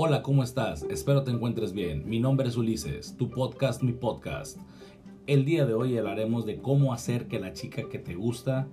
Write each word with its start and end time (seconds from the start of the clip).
Hola, 0.00 0.22
¿cómo 0.22 0.44
estás? 0.44 0.84
Espero 0.84 1.24
te 1.24 1.32
encuentres 1.32 1.72
bien. 1.72 2.08
Mi 2.08 2.20
nombre 2.20 2.46
es 2.46 2.56
Ulises, 2.56 3.16
tu 3.16 3.30
podcast, 3.30 3.82
mi 3.82 3.90
podcast. 3.90 4.56
El 5.26 5.44
día 5.44 5.66
de 5.66 5.74
hoy 5.74 5.98
hablaremos 5.98 6.46
de 6.46 6.58
cómo 6.58 6.92
hacer 6.92 7.26
que 7.26 7.40
la 7.40 7.52
chica 7.52 7.88
que 7.88 7.98
te 7.98 8.14
gusta 8.14 8.68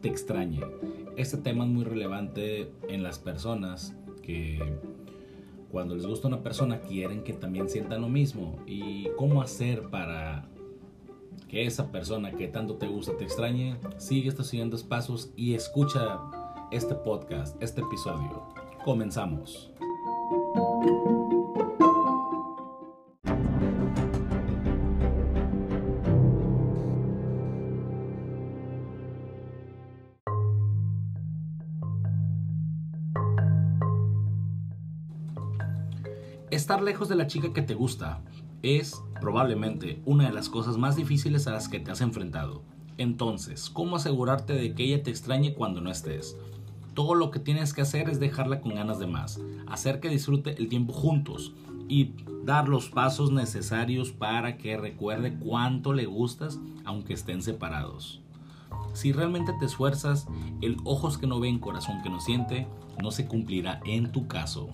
te 0.00 0.08
extrañe. 0.08 0.62
Este 1.16 1.36
tema 1.36 1.62
es 1.62 1.70
muy 1.70 1.84
relevante 1.84 2.72
en 2.88 3.04
las 3.04 3.20
personas 3.20 3.94
que 4.20 4.58
cuando 5.70 5.94
les 5.94 6.06
gusta 6.06 6.26
una 6.26 6.42
persona 6.42 6.80
quieren 6.80 7.22
que 7.22 7.34
también 7.34 7.68
sientan 7.68 8.00
lo 8.00 8.08
mismo. 8.08 8.58
¿Y 8.66 9.10
cómo 9.16 9.42
hacer 9.42 9.90
para 9.90 10.48
que 11.46 11.66
esa 11.66 11.92
persona 11.92 12.32
que 12.32 12.48
tanto 12.48 12.78
te 12.78 12.88
gusta 12.88 13.16
te 13.16 13.22
extrañe? 13.22 13.76
Sigue 13.96 14.28
estos 14.28 14.48
siguientes 14.48 14.82
pasos 14.82 15.30
y 15.36 15.54
escucha 15.54 16.18
este 16.72 16.96
podcast, 16.96 17.62
este 17.62 17.80
episodio. 17.80 18.42
Comenzamos. 18.84 19.73
Estar 36.54 36.82
lejos 36.82 37.08
de 37.08 37.16
la 37.16 37.26
chica 37.26 37.52
que 37.52 37.62
te 37.62 37.74
gusta 37.74 38.22
es 38.62 39.02
probablemente 39.20 40.00
una 40.04 40.28
de 40.28 40.32
las 40.32 40.48
cosas 40.48 40.76
más 40.78 40.94
difíciles 40.94 41.48
a 41.48 41.50
las 41.50 41.68
que 41.68 41.80
te 41.80 41.90
has 41.90 42.00
enfrentado. 42.00 42.62
Entonces, 42.96 43.68
¿cómo 43.68 43.96
asegurarte 43.96 44.52
de 44.52 44.72
que 44.72 44.84
ella 44.84 45.02
te 45.02 45.10
extrañe 45.10 45.54
cuando 45.54 45.80
no 45.80 45.90
estés? 45.90 46.36
Todo 46.94 47.14
lo 47.14 47.30
que 47.30 47.40
tienes 47.40 47.74
que 47.74 47.82
hacer 47.82 48.08
es 48.08 48.20
dejarla 48.20 48.60
con 48.60 48.74
ganas 48.74 48.98
de 48.98 49.06
más, 49.06 49.40
hacer 49.66 50.00
que 50.00 50.08
disfrute 50.08 50.56
el 50.58 50.68
tiempo 50.68 50.92
juntos 50.92 51.52
y 51.88 52.12
dar 52.44 52.68
los 52.68 52.88
pasos 52.88 53.30
necesarios 53.32 54.12
para 54.12 54.56
que 54.56 54.76
recuerde 54.76 55.34
cuánto 55.34 55.92
le 55.92 56.06
gustas 56.06 56.60
aunque 56.84 57.14
estén 57.14 57.42
separados. 57.42 58.20
Si 58.92 59.12
realmente 59.12 59.52
te 59.58 59.66
esfuerzas, 59.66 60.28
el 60.60 60.76
ojos 60.84 61.18
que 61.18 61.26
no 61.26 61.40
ven, 61.40 61.58
corazón 61.58 62.00
que 62.02 62.10
no 62.10 62.20
siente, 62.20 62.68
no 63.02 63.10
se 63.10 63.26
cumplirá 63.26 63.80
en 63.84 64.12
tu 64.12 64.28
caso. 64.28 64.70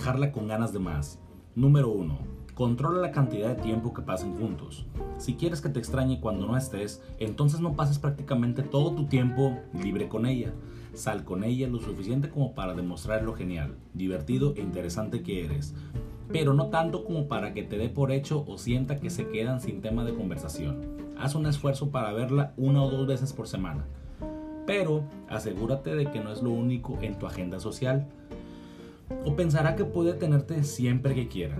Dejarla 0.00 0.32
con 0.32 0.48
ganas 0.48 0.72
de 0.72 0.78
más? 0.78 1.18
Número 1.54 1.90
1. 1.90 2.16
Controla 2.54 3.02
la 3.02 3.10
cantidad 3.10 3.54
de 3.54 3.62
tiempo 3.62 3.92
que 3.92 4.00
pasen 4.00 4.34
juntos. 4.34 4.86
Si 5.18 5.34
quieres 5.34 5.60
que 5.60 5.68
te 5.68 5.78
extrañe 5.78 6.22
cuando 6.22 6.46
no 6.46 6.56
estés, 6.56 7.02
entonces 7.18 7.60
no 7.60 7.76
pases 7.76 7.98
prácticamente 7.98 8.62
todo 8.62 8.92
tu 8.92 9.04
tiempo 9.04 9.58
libre 9.74 10.08
con 10.08 10.24
ella. 10.24 10.54
Sal 10.94 11.22
con 11.22 11.44
ella 11.44 11.68
lo 11.68 11.80
suficiente 11.80 12.30
como 12.30 12.54
para 12.54 12.72
demostrar 12.72 13.24
lo 13.24 13.34
genial, 13.34 13.76
divertido 13.92 14.54
e 14.56 14.62
interesante 14.62 15.22
que 15.22 15.44
eres, 15.44 15.74
pero 16.32 16.54
no 16.54 16.68
tanto 16.68 17.04
como 17.04 17.28
para 17.28 17.52
que 17.52 17.62
te 17.62 17.76
dé 17.76 17.90
por 17.90 18.10
hecho 18.10 18.42
o 18.48 18.56
sienta 18.56 19.00
que 19.00 19.10
se 19.10 19.28
quedan 19.28 19.60
sin 19.60 19.82
tema 19.82 20.02
de 20.02 20.14
conversación. 20.14 20.78
Haz 21.18 21.34
un 21.34 21.44
esfuerzo 21.44 21.90
para 21.90 22.14
verla 22.14 22.54
una 22.56 22.82
o 22.82 22.90
dos 22.90 23.06
veces 23.06 23.34
por 23.34 23.48
semana, 23.48 23.84
pero 24.66 25.04
asegúrate 25.28 25.94
de 25.94 26.10
que 26.10 26.20
no 26.20 26.32
es 26.32 26.42
lo 26.42 26.52
único 26.52 26.96
en 27.02 27.18
tu 27.18 27.26
agenda 27.26 27.60
social 27.60 28.08
o 29.24 29.36
pensará 29.36 29.76
que 29.76 29.84
puede 29.84 30.14
tenerte 30.14 30.64
siempre 30.64 31.14
que 31.14 31.28
quiera. 31.28 31.56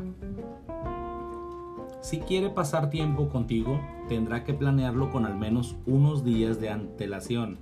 Si 2.01 2.19
quiere 2.19 2.49
pasar 2.49 2.91
tiempo 2.91 3.29
contigo, 3.29 3.81
tendrá 4.09 4.43
que 4.43 4.55
planearlo 4.55 5.11
con 5.11 5.27
al 5.27 5.37
menos 5.37 5.77
unos 5.87 6.25
días 6.25 6.59
de 6.59 6.71
antelación, 6.71 7.59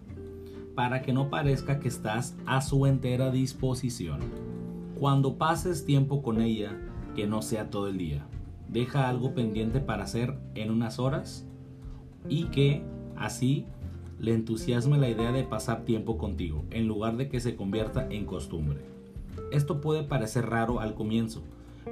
para 0.75 1.03
que 1.03 1.12
no 1.12 1.28
parezca 1.28 1.81
que 1.81 1.88
estás 1.88 2.37
a 2.47 2.60
su 2.60 2.87
entera 2.87 3.31
disposición. 3.31 4.21
Cuando 4.98 5.37
pases 5.37 5.84
tiempo 5.84 6.22
con 6.22 6.41
ella, 6.41 6.77
que 7.16 7.27
no 7.27 7.43
sea 7.43 7.69
todo 7.69 7.88
el 7.88 7.98
día. 7.98 8.27
Deja 8.69 9.09
algo 9.09 9.34
pendiente 9.34 9.81
para 9.81 10.04
hacer 10.04 10.38
en 10.54 10.71
unas 10.71 10.98
horas 10.98 11.47
y 12.28 12.44
que 12.44 12.84
así 13.16 13.66
le 14.21 14.34
entusiasme 14.34 14.98
la 14.98 15.09
idea 15.09 15.32
de 15.32 15.43
pasar 15.43 15.84
tiempo 15.84 16.16
contigo, 16.16 16.65
en 16.71 16.87
lugar 16.87 17.16
de 17.16 17.28
que 17.28 17.41
se 17.41 17.56
convierta 17.56 18.06
en 18.10 18.25
costumbre. 18.25 18.97
Esto 19.59 19.81
puede 19.81 20.05
parecer 20.05 20.49
raro 20.49 20.79
al 20.79 20.95
comienzo, 20.95 21.43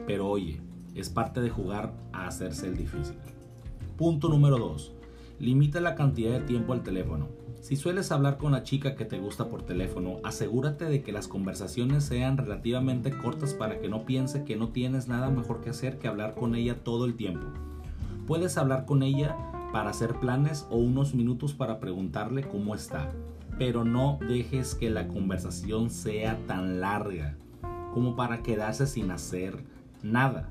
pero 0.07 0.29
oye, 0.29 0.61
es 0.95 1.11
parte 1.11 1.41
de 1.41 1.51
jugar 1.51 1.93
a 2.13 2.29
hacerse 2.29 2.69
el 2.69 2.77
difícil. 2.77 3.17
Punto 3.97 4.29
número 4.29 4.57
2. 4.57 4.93
Limita 5.41 5.81
la 5.81 5.97
cantidad 5.97 6.31
de 6.31 6.47
tiempo 6.47 6.75
al 6.75 6.85
teléfono. 6.85 7.27
Si 7.63 7.75
sueles 7.75 8.13
hablar 8.13 8.37
con 8.37 8.53
la 8.53 8.63
chica 8.63 8.95
que 8.95 9.05
te 9.05 9.19
gusta 9.19 9.49
por 9.49 9.63
teléfono, 9.63 10.19
asegúrate 10.23 10.85
de 10.85 11.03
que 11.03 11.11
las 11.11 11.27
conversaciones 11.27 12.05
sean 12.05 12.37
relativamente 12.37 13.11
cortas 13.11 13.53
para 13.53 13.81
que 13.81 13.89
no 13.89 14.05
piense 14.07 14.45
que 14.45 14.55
no 14.55 14.69
tienes 14.69 15.09
nada 15.09 15.29
mejor 15.29 15.61
que 15.61 15.71
hacer 15.71 15.99
que 15.99 16.07
hablar 16.07 16.37
con 16.37 16.55
ella 16.55 16.85
todo 16.85 17.05
el 17.05 17.17
tiempo. 17.17 17.49
Puedes 18.29 18.59
hablar 18.59 18.87
con 18.87 19.03
ella 19.03 19.37
para 19.73 19.91
hacer 19.91 20.15
planes 20.21 20.69
o 20.71 20.77
unos 20.77 21.17
minutos 21.17 21.53
para 21.53 21.81
preguntarle 21.81 22.45
cómo 22.45 22.77
está, 22.77 23.11
pero 23.59 23.85
no 23.85 24.21
dejes 24.21 24.77
que 24.77 24.89
la 24.89 25.09
conversación 25.09 25.91
sea 25.91 26.39
tan 26.47 26.81
larga 26.81 27.37
como 27.97 28.15
para 28.15 28.43
quedarse 28.43 28.87
sin 28.87 29.11
hacer 29.11 29.65
nada 30.03 30.51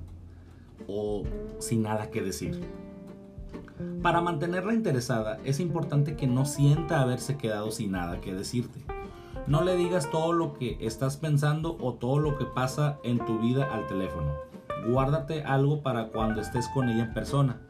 o 0.88 1.26
sin 1.60 1.84
nada 1.84 2.10
que 2.10 2.24
decir. 2.24 2.60
Para 4.02 4.20
mantenerla 4.20 4.74
interesada 4.74 5.38
es 5.46 5.60
importante 5.60 6.16
que 6.16 6.26
no 6.26 6.48
sienta 6.48 7.02
haberse 7.02 7.38
quedado 7.38 7.70
sin 7.70 7.92
nada 7.92 8.20
que 8.20 8.34
decirte. 8.34 8.80
No 9.46 9.64
le 9.64 9.76
digas 9.76 10.10
todo 10.10 10.34
lo 10.34 10.56
que 10.56 10.80
estás 10.82 11.18
pensando 11.18 11.78
o 11.80 11.94
todo 11.94 12.18
lo 12.18 12.36
que 12.36 12.46
pasa 12.46 12.98
en 13.04 13.24
tu 13.24 13.38
vida 13.38 13.72
al 13.72 13.86
teléfono. 13.86 14.32
Guárdate 14.88 15.44
algo 15.44 15.84
para 15.84 16.08
cuando 16.08 16.42
estés 16.42 16.68
con 16.70 16.90
ella 16.90 17.04
en 17.04 17.14
persona. 17.14 17.62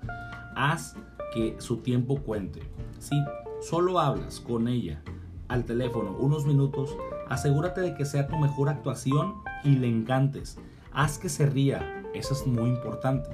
Haz 0.55 0.95
que 1.33 1.57
su 1.59 1.79
tiempo 1.79 2.21
cuente. 2.21 2.61
Si 2.99 3.21
solo 3.59 3.99
hablas 3.99 4.39
con 4.39 4.69
ella 4.69 5.01
al 5.49 5.65
teléfono 5.65 6.15
unos 6.17 6.45
minutos, 6.45 6.95
asegúrate 7.27 7.81
de 7.81 7.93
que 7.93 8.05
sea 8.05 8.29
tu 8.29 8.37
mejor 8.37 8.69
actuación 8.69 9.43
y 9.65 9.75
le 9.75 9.87
encantes. 9.87 10.57
Haz 10.93 11.17
que 11.17 11.27
se 11.27 11.45
ría, 11.47 12.03
eso 12.13 12.33
es 12.33 12.47
muy 12.47 12.69
importante. 12.69 13.29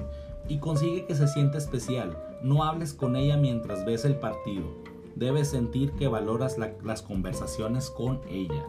Y 0.48 0.58
consigue 0.58 1.06
que 1.06 1.14
se 1.14 1.28
sienta 1.28 1.58
especial. 1.58 2.18
No 2.42 2.64
hables 2.64 2.92
con 2.92 3.14
ella 3.14 3.36
mientras 3.36 3.84
ves 3.84 4.04
el 4.04 4.16
partido. 4.16 4.64
Debes 5.14 5.50
sentir 5.50 5.92
que 5.92 6.08
valoras 6.08 6.56
las 6.58 7.02
conversaciones 7.02 7.90
con 7.90 8.20
ella. 8.28 8.64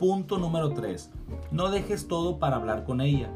Punto 0.00 0.38
número 0.38 0.70
3. 0.70 1.10
No 1.52 1.70
dejes 1.70 2.08
todo 2.08 2.40
para 2.40 2.56
hablar 2.56 2.84
con 2.84 3.00
ella. 3.00 3.30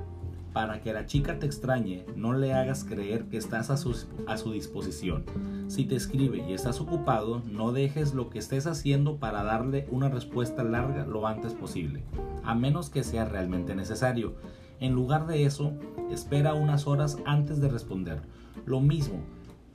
Para 0.59 0.81
que 0.81 0.93
la 0.93 1.07
chica 1.07 1.39
te 1.39 1.47
extrañe, 1.47 2.05
no 2.17 2.33
le 2.33 2.53
hagas 2.53 2.83
creer 2.83 3.27
que 3.27 3.37
estás 3.37 3.71
a 3.71 3.77
su, 3.77 3.95
a 4.27 4.37
su, 4.37 4.51
disposición. 4.51 5.25
Si 5.69 5.85
te 5.85 5.95
escribe 5.95 6.39
y 6.39 6.53
estás 6.53 6.81
ocupado, 6.81 7.45
no 7.49 7.71
dejes 7.71 8.13
lo 8.13 8.29
que 8.29 8.41
estés 8.41 8.67
haciendo 8.67 9.19
para 9.19 9.45
darle 9.45 9.87
una 9.93 10.09
respuesta 10.09 10.65
larga 10.65 11.07
lo 11.07 11.29
antes 11.29 11.55
posible, 11.55 12.03
a 12.43 12.57
menos 12.57 12.91
que 12.91 13.05
sea 13.05 13.25
realmente 13.25 13.77
necesario. 13.77 14.35
En 14.81 14.95
lugar 14.95 15.29
de 15.29 15.45
eso, 15.45 15.75
espera 16.11 16.55
unas 16.55 16.89
horas 16.89 17.19
antes 17.25 17.61
de 17.61 17.69
responder. 17.69 18.23
Lo 18.67 18.81
mismo 18.81 19.21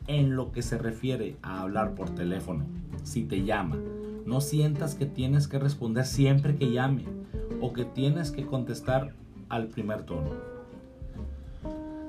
en 0.08 0.36
lo 0.36 0.52
que 0.52 0.64
se 0.64 0.78
refiere 0.78 1.38
a 1.44 1.62
hablar 1.62 1.96
por 1.96 2.10
teléfono. 2.10 2.66
Si 3.04 3.24
te 3.24 3.46
llama, 3.46 3.78
no 4.26 4.42
sientas 4.42 4.96
que 4.96 5.06
tienes 5.06 5.48
que 5.48 5.60
responder 5.60 6.06
siempre 6.06 6.58
que 6.58 6.74
llame 6.74 7.06
o 7.62 7.72
que 7.72 7.86
tienes 7.86 8.32
que 8.32 8.46
contestar 8.46 9.14
al 9.48 9.68
primer 9.68 10.04
tono. 10.04 10.53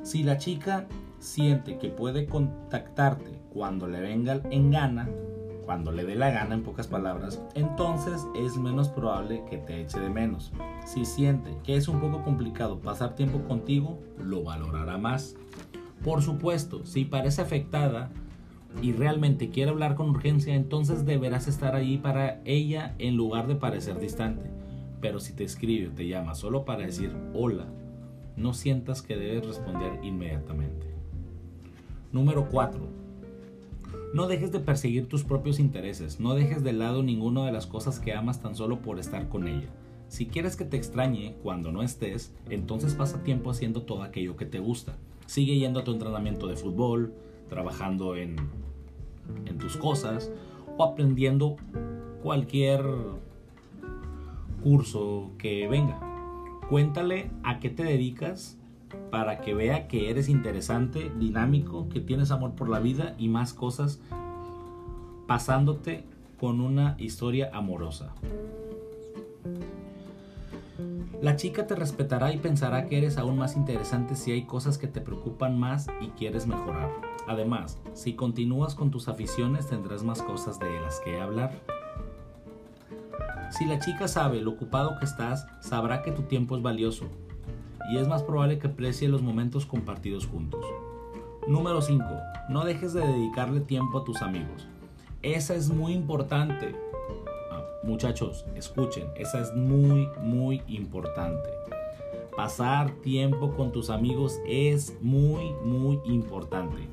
Si 0.05 0.23
la 0.23 0.37
chica 0.37 0.87
siente 1.19 1.79
que 1.79 1.89
puede 1.89 2.27
contactarte 2.27 3.41
cuando 3.51 3.89
le 3.89 4.03
venga 4.03 4.39
en 4.51 4.71
gana, 4.71 5.09
cuando 5.65 5.93
le 5.93 6.05
dé 6.05 6.15
la 6.15 6.31
gana 6.31 6.55
en 6.55 6.63
pocas 6.63 6.89
palabras, 6.89 7.41
entonces 7.55 8.27
es 8.37 8.59
menos 8.59 8.91
probable 8.91 9.43
que 9.49 9.57
te 9.57 9.81
eche 9.81 9.99
de 9.99 10.11
menos. 10.11 10.53
Si 10.85 11.07
siente 11.07 11.57
que 11.65 11.77
es 11.77 11.89
un 11.89 12.01
poco 12.01 12.23
complicado 12.23 12.81
pasar 12.81 13.15
tiempo 13.15 13.41
contigo, 13.49 13.99
lo 14.23 14.45
valorará 14.45 14.99
más. 14.99 15.37
Por 16.05 16.21
supuesto, 16.21 16.85
si 16.85 17.07
parece 17.07 17.41
afectada 17.41 18.11
y 18.83 18.93
realmente 18.93 19.49
quiere 19.49 19.71
hablar 19.71 19.95
con 19.95 20.11
urgencia, 20.11 20.55
entonces 20.55 21.07
deberás 21.07 21.49
estar 21.49 21.75
ahí 21.75 21.97
para 21.97 22.43
ella 22.45 22.95
en 22.99 23.17
lugar 23.17 23.47
de 23.47 23.57
parecer 23.57 23.99
distante. 23.99 24.51
Pero 25.01 25.19
si 25.19 25.33
te 25.33 25.45
escribe 25.45 25.89
o 25.89 25.93
te 25.93 26.07
llama 26.07 26.35
solo 26.35 26.67
para 26.67 26.85
decir 26.85 27.11
hola, 27.33 27.65
no 28.37 28.55
sientas 28.55 29.03
que 29.03 29.17
debes 29.17 29.47
responder 29.47 29.99
inmediatamente. 30.03 30.87
Número 32.13 32.49
4. 32.49 33.05
No 34.13 34.29
dejes 34.29 34.53
de 34.53 34.61
perseguir 34.61 35.09
tus 35.09 35.25
propios 35.25 35.59
intereses, 35.59 36.21
no 36.21 36.35
dejes 36.35 36.63
de 36.63 36.73
lado 36.73 37.03
ninguna 37.03 37.45
de 37.47 37.53
las 37.53 37.67
cosas 37.67 37.99
que 37.99 38.13
amas 38.13 38.41
tan 38.41 38.55
solo 38.55 38.81
por 38.81 38.99
estar 39.01 39.29
con 39.29 39.49
ella. 39.49 39.69
Si 40.09 40.27
quieres 40.27 40.55
que 40.55 40.65
te 40.65 40.77
extrañe 40.77 41.35
cuando 41.43 41.73
no 41.73 41.83
estés, 41.83 42.33
entonces 42.49 42.95
pasa 42.95 43.25
tiempo 43.25 43.51
haciendo 43.51 43.83
todo 43.83 44.03
aquello 44.03 44.37
que 44.37 44.47
te 44.47 44.61
gusta. 44.61 44.97
Sigue 45.27 45.59
yendo 45.59 45.81
a 45.81 45.85
tu 45.85 45.93
entrenamiento 45.93 46.47
de 46.47 46.57
fútbol, 46.57 47.13
trabajando 47.49 48.15
en, 48.15 48.37
en 49.47 49.59
tus 49.59 49.77
cosas 49.77 50.31
o 50.77 50.85
aprendiendo 50.85 51.57
cualquier 52.23 52.85
curso 54.63 55.33
que 55.39 55.67
venga. 55.67 56.14
Cuéntale 56.69 57.31
a 57.43 57.61
qué 57.61 57.71
te 57.71 57.85
dedicas 57.85 58.59
para 59.11 59.41
que 59.41 59.55
vea 59.55 59.87
que 59.89 60.11
eres 60.11 60.29
interesante, 60.29 61.11
dinámico, 61.19 61.89
que 61.89 62.01
tienes 62.01 62.31
amor 62.31 62.53
por 62.55 62.69
la 62.69 62.81
vida 62.81 63.15
y 63.19 63.29
más 63.29 63.53
cosas 63.53 64.01
pasándote 65.27 66.05
con 66.39 66.61
una 66.61 66.97
historia 66.99 67.51
amorosa. 67.53 68.15
La 71.23 71.37
chica 71.37 71.67
te 71.67 71.75
respetará 71.75 72.33
y 72.33 72.39
pensará 72.39 72.87
que 72.87 72.99
eres 72.99 73.17
aún 73.17 73.39
más 73.39 73.57
interesante 73.57 74.15
si 74.15 74.33
hay 74.33 74.45
cosas 74.45 74.77
que 74.77 74.89
te 74.89 75.01
preocupan 75.01 75.59
más 75.59 75.87
y 76.01 76.09
quieres 76.09 76.47
mejorar. 76.47 76.91
Además, 77.27 77.79
si 77.95 78.15
continúas 78.15 78.75
con 78.75 78.91
tus 78.91 79.09
aficiones 79.09 79.69
tendrás 79.69 80.03
más 80.03 80.21
cosas 80.21 80.59
de 80.59 80.81
las 80.81 81.01
que 81.01 81.21
hablar. 81.21 81.53
Si 83.57 83.65
la 83.65 83.79
chica 83.79 84.09
sabe 84.09 84.41
lo 84.41 84.51
ocupado 84.51 84.99
que 84.99 85.05
estás, 85.05 85.47
sabrá 85.61 86.03
que 86.03 86.11
tu 86.11 86.23
tiempo 86.23 86.57
es 86.57 86.63
valioso 86.63 87.05
y 87.89 87.99
es 87.99 88.09
más 88.09 88.25
probable 88.25 88.59
que 88.59 88.67
aprecie 88.67 89.09
los 89.09 89.23
momentos 89.23 89.65
compartidos 89.65 90.27
juntos. 90.27 90.65
Número 91.47 91.81
5. 91.81 92.05
No 92.49 92.65
dejes 92.65 92.95
de 92.95 93.07
dedicarle 93.07 93.61
tiempo 93.61 93.99
a 93.99 94.05
tus 94.05 94.23
amigos. 94.23 94.67
Esa 95.23 95.55
es 95.55 95.71
muy 95.71 95.93
importante. 95.93 96.75
Ah, 97.53 97.63
muchachos, 97.85 98.45
escuchen, 98.57 99.07
esa 99.15 99.41
es 99.41 99.55
muy, 99.55 100.09
muy 100.21 100.61
importante. 100.67 101.49
Pasar 102.37 102.91
tiempo 103.03 103.55
con 103.55 103.71
tus 103.71 103.89
amigos 103.89 104.41
es 104.49 104.97
muy, 105.01 105.53
muy 105.65 106.01
importante. 106.07 106.89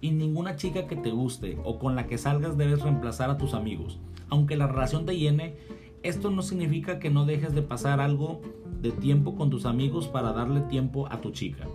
Y 0.00 0.10
ninguna 0.10 0.56
chica 0.56 0.88
que 0.88 0.96
te 0.96 1.12
guste 1.12 1.56
o 1.62 1.78
con 1.78 1.94
la 1.94 2.08
que 2.08 2.18
salgas 2.18 2.58
debes 2.58 2.82
reemplazar 2.82 3.30
a 3.30 3.38
tus 3.38 3.54
amigos. 3.54 4.00
Aunque 4.28 4.56
la 4.56 4.66
relación 4.66 5.06
te 5.06 5.16
llene, 5.16 5.56
esto 6.02 6.30
no 6.30 6.42
significa 6.42 6.98
que 6.98 7.10
no 7.10 7.26
dejes 7.26 7.54
de 7.54 7.62
pasar 7.62 8.00
algo 8.00 8.40
de 8.80 8.90
tiempo 8.90 9.36
con 9.36 9.50
tus 9.50 9.66
amigos 9.66 10.08
para 10.08 10.32
darle 10.32 10.60
tiempo 10.62 11.06
a 11.10 11.20
tu 11.20 11.30
chica. 11.30 11.66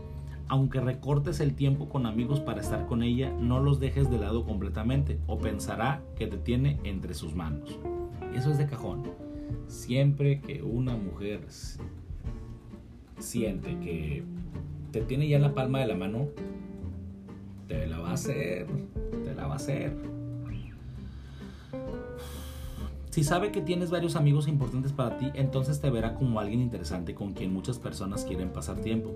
Aunque 0.47 0.79
recortes 0.79 1.39
el 1.39 1.55
tiempo 1.55 1.89
con 1.89 2.05
amigos 2.05 2.39
para 2.39 2.61
estar 2.61 2.85
con 2.87 3.03
ella, 3.03 3.31
no 3.39 3.59
los 3.59 3.79
dejes 3.79 4.09
de 4.09 4.19
lado 4.19 4.45
completamente 4.45 5.19
o 5.27 5.37
pensará 5.37 6.03
que 6.15 6.27
te 6.27 6.37
tiene 6.37 6.79
entre 6.83 7.13
sus 7.13 7.35
manos. 7.35 7.79
Eso 8.35 8.51
es 8.51 8.57
de 8.57 8.67
cajón. 8.67 9.03
Siempre 9.67 10.41
que 10.41 10.61
una 10.61 10.95
mujer 10.95 11.41
siente 13.19 13.79
que 13.79 14.23
te 14.91 15.01
tiene 15.01 15.27
ya 15.27 15.37
en 15.37 15.43
la 15.43 15.53
palma 15.53 15.79
de 15.79 15.87
la 15.87 15.95
mano, 15.95 16.27
te 17.67 17.87
la 17.87 17.99
va 17.99 18.11
a 18.11 18.13
hacer, 18.13 18.67
te 19.23 19.33
la 19.33 19.47
va 19.47 19.53
a 19.53 19.57
hacer. 19.57 19.95
Si 23.15 23.23
sabe 23.23 23.49
que 23.49 23.61
tienes 23.61 23.91
varios 23.91 24.17
amigos 24.17 24.45
importantes 24.49 24.91
para 24.91 25.15
ti, 25.15 25.31
entonces 25.35 25.79
te 25.79 25.89
verá 25.89 26.15
como 26.15 26.37
alguien 26.37 26.59
interesante 26.59 27.15
con 27.15 27.31
quien 27.31 27.53
muchas 27.53 27.79
personas 27.79 28.25
quieren 28.25 28.49
pasar 28.49 28.81
tiempo. 28.81 29.13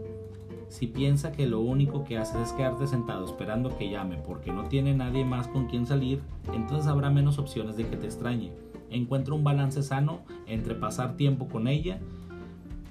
Si 0.69 0.87
piensa 0.87 1.33
que 1.33 1.45
lo 1.45 1.59
único 1.59 2.05
que 2.05 2.17
haces 2.17 2.47
es 2.47 2.53
quedarte 2.53 2.87
sentado 2.87 3.25
esperando 3.25 3.77
que 3.77 3.89
llame 3.89 4.15
porque 4.15 4.53
no 4.53 4.69
tiene 4.69 4.93
nadie 4.93 5.25
más 5.25 5.49
con 5.49 5.67
quien 5.67 5.85
salir, 5.85 6.21
entonces 6.53 6.87
habrá 6.87 7.09
menos 7.09 7.39
opciones 7.39 7.75
de 7.75 7.89
que 7.89 7.97
te 7.97 8.05
extrañe. 8.05 8.53
Encuentra 8.89 9.33
un 9.33 9.43
balance 9.43 9.83
sano 9.83 10.21
entre 10.47 10.75
pasar 10.75 11.17
tiempo 11.17 11.49
con 11.49 11.67
ella 11.67 11.99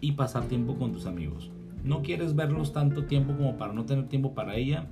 y 0.02 0.12
pasar 0.12 0.44
tiempo 0.44 0.74
con 0.74 0.92
tus 0.92 1.06
amigos. 1.06 1.50
No 1.84 2.02
quieres 2.02 2.36
verlos 2.36 2.74
tanto 2.74 3.04
tiempo 3.04 3.34
como 3.34 3.56
para 3.56 3.72
no 3.72 3.86
tener 3.86 4.08
tiempo 4.08 4.34
para 4.34 4.56
ella 4.56 4.84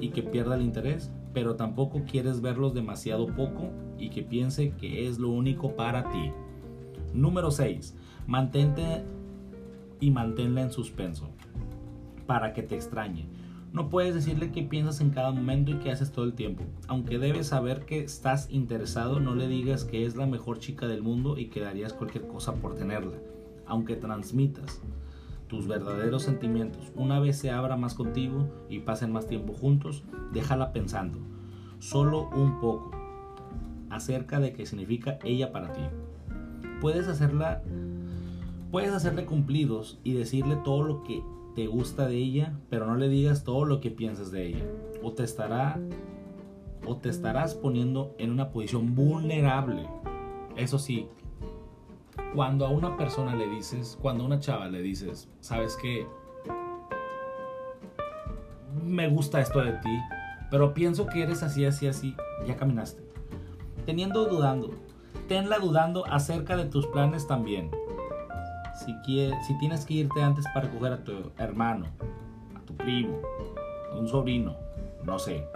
y 0.00 0.10
que 0.10 0.22
pierda 0.22 0.54
el 0.54 0.62
interés, 0.62 1.10
pero 1.34 1.56
tampoco 1.56 2.04
quieres 2.04 2.40
verlos 2.40 2.72
demasiado 2.72 3.26
poco 3.26 3.70
y 3.98 4.08
que 4.08 4.22
piense 4.22 4.70
que 4.70 5.06
es 5.08 5.18
lo 5.18 5.28
único 5.28 5.74
para 5.76 6.08
ti. 6.10 6.30
Número 7.12 7.50
6. 7.50 7.94
Mantente 8.26 9.04
y 10.00 10.10
manténla 10.10 10.62
en 10.62 10.70
suspenso 10.70 11.28
para 12.26 12.52
que 12.52 12.62
te 12.62 12.76
extrañe. 12.76 13.26
No 13.72 13.90
puedes 13.90 14.14
decirle 14.14 14.52
qué 14.52 14.62
piensas 14.62 15.00
en 15.00 15.10
cada 15.10 15.32
momento 15.32 15.72
y 15.72 15.78
qué 15.80 15.90
haces 15.90 16.12
todo 16.12 16.24
el 16.24 16.34
tiempo. 16.34 16.62
Aunque 16.86 17.18
debes 17.18 17.48
saber 17.48 17.84
que 17.84 18.04
estás 18.04 18.48
interesado, 18.50 19.18
no 19.18 19.34
le 19.34 19.48
digas 19.48 19.84
que 19.84 20.06
es 20.06 20.14
la 20.14 20.26
mejor 20.26 20.60
chica 20.60 20.86
del 20.86 21.02
mundo 21.02 21.36
y 21.36 21.46
que 21.46 21.60
darías 21.60 21.92
cualquier 21.92 22.28
cosa 22.28 22.54
por 22.54 22.76
tenerla. 22.76 23.18
Aunque 23.66 23.96
transmitas 23.96 24.80
verdaderos 25.62 26.22
sentimientos. 26.22 26.92
Una 26.94 27.20
vez 27.20 27.38
se 27.38 27.50
abra 27.50 27.76
más 27.76 27.94
contigo 27.94 28.48
y 28.68 28.80
pasen 28.80 29.12
más 29.12 29.26
tiempo 29.26 29.54
juntos, 29.54 30.04
déjala 30.32 30.72
pensando, 30.72 31.18
solo 31.78 32.28
un 32.30 32.60
poco, 32.60 32.90
acerca 33.90 34.40
de 34.40 34.52
qué 34.52 34.66
significa 34.66 35.18
ella 35.22 35.52
para 35.52 35.72
ti. 35.72 35.82
Puedes 36.80 37.08
hacerla, 37.08 37.62
puedes 38.70 38.92
hacerle 38.92 39.24
cumplidos 39.24 39.98
y 40.04 40.12
decirle 40.14 40.56
todo 40.64 40.82
lo 40.82 41.02
que 41.04 41.22
te 41.54 41.66
gusta 41.68 42.06
de 42.08 42.16
ella, 42.16 42.58
pero 42.68 42.86
no 42.86 42.96
le 42.96 43.08
digas 43.08 43.44
todo 43.44 43.64
lo 43.64 43.80
que 43.80 43.90
piensas 43.90 44.30
de 44.30 44.48
ella. 44.48 44.64
O 45.02 45.12
te 45.12 45.22
estará 45.22 45.78
o 46.86 46.96
te 46.96 47.08
estarás 47.08 47.54
poniendo 47.54 48.14
en 48.18 48.30
una 48.30 48.50
posición 48.50 48.94
vulnerable. 48.94 49.86
Eso 50.56 50.78
sí, 50.78 51.08
cuando 52.34 52.66
a 52.66 52.70
una 52.70 52.96
persona 52.96 53.34
le 53.34 53.48
dices, 53.48 53.98
cuando 54.00 54.24
a 54.24 54.26
una 54.26 54.40
chava 54.40 54.68
le 54.68 54.82
dices, 54.82 55.28
sabes 55.40 55.76
que 55.76 56.06
me 58.84 59.08
gusta 59.08 59.40
esto 59.40 59.60
de 59.60 59.72
ti, 59.72 59.98
pero 60.50 60.74
pienso 60.74 61.06
que 61.06 61.22
eres 61.22 61.42
así, 61.42 61.64
así, 61.64 61.86
así, 61.86 62.16
ya 62.46 62.56
caminaste. 62.56 63.02
Teniendo 63.86 64.26
dudando, 64.26 64.70
tenla 65.28 65.58
dudando 65.58 66.06
acerca 66.06 66.56
de 66.56 66.64
tus 66.64 66.86
planes 66.88 67.26
también. 67.26 67.70
Si, 68.74 68.92
si 69.46 69.58
tienes 69.58 69.86
que 69.86 69.94
irte 69.94 70.22
antes 70.22 70.44
para 70.52 70.68
recoger 70.68 70.92
a 70.92 71.04
tu 71.04 71.30
hermano, 71.38 71.86
a 72.54 72.60
tu 72.60 72.74
primo, 72.76 73.18
a 73.92 73.96
un 73.96 74.08
sobrino, 74.08 74.56
no 75.04 75.18
sé, 75.18 75.46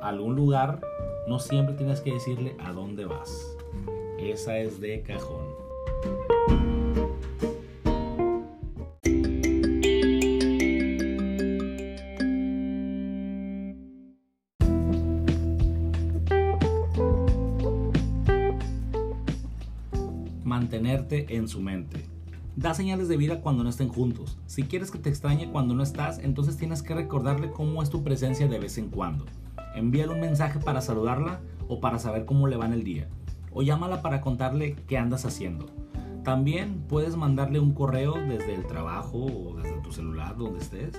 algún 0.00 0.36
lugar, 0.36 0.80
no 1.26 1.38
siempre 1.38 1.74
tienes 1.74 2.00
que 2.00 2.12
decirle 2.12 2.56
a 2.64 2.72
dónde 2.72 3.04
vas. 3.04 3.56
Esa 4.18 4.58
es 4.58 4.80
de 4.80 5.02
cajón. 5.02 5.41
Mantenerte 20.44 21.36
en 21.36 21.48
su 21.48 21.60
mente. 21.60 22.04
Da 22.56 22.74
señales 22.74 23.08
de 23.08 23.16
vida 23.16 23.40
cuando 23.40 23.64
no 23.64 23.70
estén 23.70 23.88
juntos. 23.88 24.38
Si 24.46 24.64
quieres 24.64 24.90
que 24.90 24.98
te 24.98 25.08
extrañe 25.08 25.50
cuando 25.50 25.74
no 25.74 25.82
estás, 25.82 26.18
entonces 26.18 26.56
tienes 26.56 26.82
que 26.82 26.94
recordarle 26.94 27.50
cómo 27.50 27.82
es 27.82 27.90
tu 27.90 28.04
presencia 28.04 28.46
de 28.46 28.58
vez 28.58 28.76
en 28.76 28.90
cuando. 28.90 29.24
Envíale 29.74 30.12
un 30.12 30.20
mensaje 30.20 30.58
para 30.58 30.82
saludarla 30.82 31.40
o 31.68 31.80
para 31.80 31.98
saber 31.98 32.26
cómo 32.26 32.46
le 32.48 32.56
va 32.56 32.66
en 32.66 32.74
el 32.74 32.84
día. 32.84 33.08
O 33.52 33.62
llámala 33.62 34.02
para 34.02 34.20
contarle 34.20 34.76
qué 34.86 34.98
andas 34.98 35.24
haciendo. 35.24 35.66
También 36.24 36.84
puedes 36.88 37.16
mandarle 37.16 37.58
un 37.58 37.72
correo 37.72 38.14
desde 38.14 38.54
el 38.54 38.64
trabajo 38.64 39.18
o 39.18 39.56
desde 39.56 39.80
tu 39.80 39.92
celular 39.92 40.36
donde 40.36 40.60
estés 40.60 40.94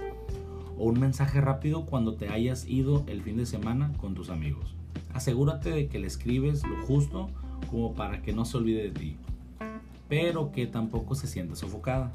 o 0.77 0.83
un 0.83 0.99
mensaje 0.99 1.39
rápido 1.39 1.85
cuando 1.85 2.15
te 2.15 2.27
hayas 2.27 2.67
ido 2.67 3.05
el 3.07 3.21
fin 3.21 3.37
de 3.37 3.45
semana 3.45 3.93
con 4.01 4.15
tus 4.15 4.29
amigos. 4.29 4.75
Asegúrate 5.13 5.69
de 5.69 5.87
que 5.87 5.97
le 5.97 6.07
escribes 6.07 6.67
lo 6.67 6.75
justo 6.85 7.29
como 7.71 7.93
para 7.93 8.21
que 8.21 8.33
no 8.33 8.43
se 8.43 8.57
olvide 8.57 8.83
de 8.83 8.91
ti, 8.91 9.15
pero 10.09 10.51
que 10.51 10.67
tampoco 10.67 11.15
se 11.15 11.27
sienta 11.27 11.55
sofocada. 11.55 12.11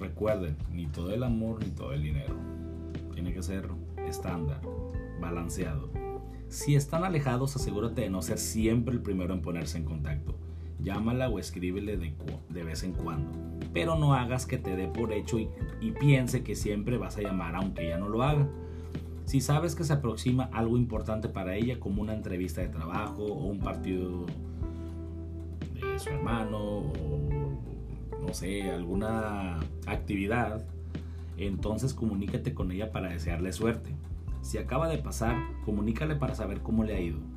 Recuerden, 0.00 0.56
ni 0.72 0.86
todo 0.86 1.14
el 1.14 1.22
amor 1.22 1.62
ni 1.62 1.70
todo 1.70 1.92
el 1.92 2.02
dinero. 2.02 2.34
Tiene 3.14 3.32
que 3.32 3.44
ser 3.44 3.68
estándar, 4.08 4.60
balanceado. 5.20 5.88
Si 6.48 6.74
están 6.74 7.04
alejados, 7.04 7.54
asegúrate 7.54 8.00
de 8.00 8.10
no 8.10 8.22
ser 8.22 8.38
siempre 8.38 8.92
el 8.92 9.00
primero 9.00 9.32
en 9.34 9.40
ponerse 9.40 9.78
en 9.78 9.84
contacto 9.84 10.34
llámala 10.82 11.28
o 11.28 11.38
escríbele 11.38 11.96
de, 11.96 12.64
vez 12.64 12.82
en 12.82 12.92
cuando. 12.92 13.30
Pero 13.72 13.96
no 13.96 14.14
hagas 14.14 14.46
que 14.46 14.58
te 14.58 14.76
dé 14.76 14.88
por 14.88 15.12
hecho 15.12 15.38
y, 15.38 15.48
y 15.80 15.92
piense 15.92 16.42
que 16.42 16.54
siempre 16.54 16.98
vas 16.98 17.16
a 17.16 17.22
llamar 17.22 17.56
aunque 17.56 17.86
ella 17.86 17.98
no 17.98 18.08
lo 18.08 18.22
haga. 18.22 18.46
Si 19.24 19.40
sabes 19.40 19.74
que 19.74 19.84
se 19.84 19.92
aproxima 19.92 20.50
algo 20.52 20.76
importante 20.76 21.28
para 21.28 21.56
ella, 21.56 21.80
como 21.80 22.02
una 22.02 22.14
entrevista 22.14 22.60
de 22.60 22.68
trabajo 22.68 23.24
o 23.24 23.46
un 23.46 23.60
partido 23.60 24.26
de 25.74 25.98
su 25.98 26.10
hermano 26.10 26.58
o 26.58 26.92
no 28.20 28.34
sé, 28.34 28.70
alguna 28.70 29.60
actividad, 29.86 30.64
entonces 31.38 31.94
comunícate 31.94 32.54
con 32.54 32.70
ella 32.72 32.92
para 32.92 33.08
desearle 33.08 33.52
suerte. 33.52 33.90
Si 34.42 34.58
acaba 34.58 34.88
de 34.88 34.98
pasar, 34.98 35.36
comunícale 35.64 36.16
para 36.16 36.34
saber 36.34 36.60
cómo 36.60 36.84
le 36.84 36.94
ha 36.94 37.00
ido 37.00 37.31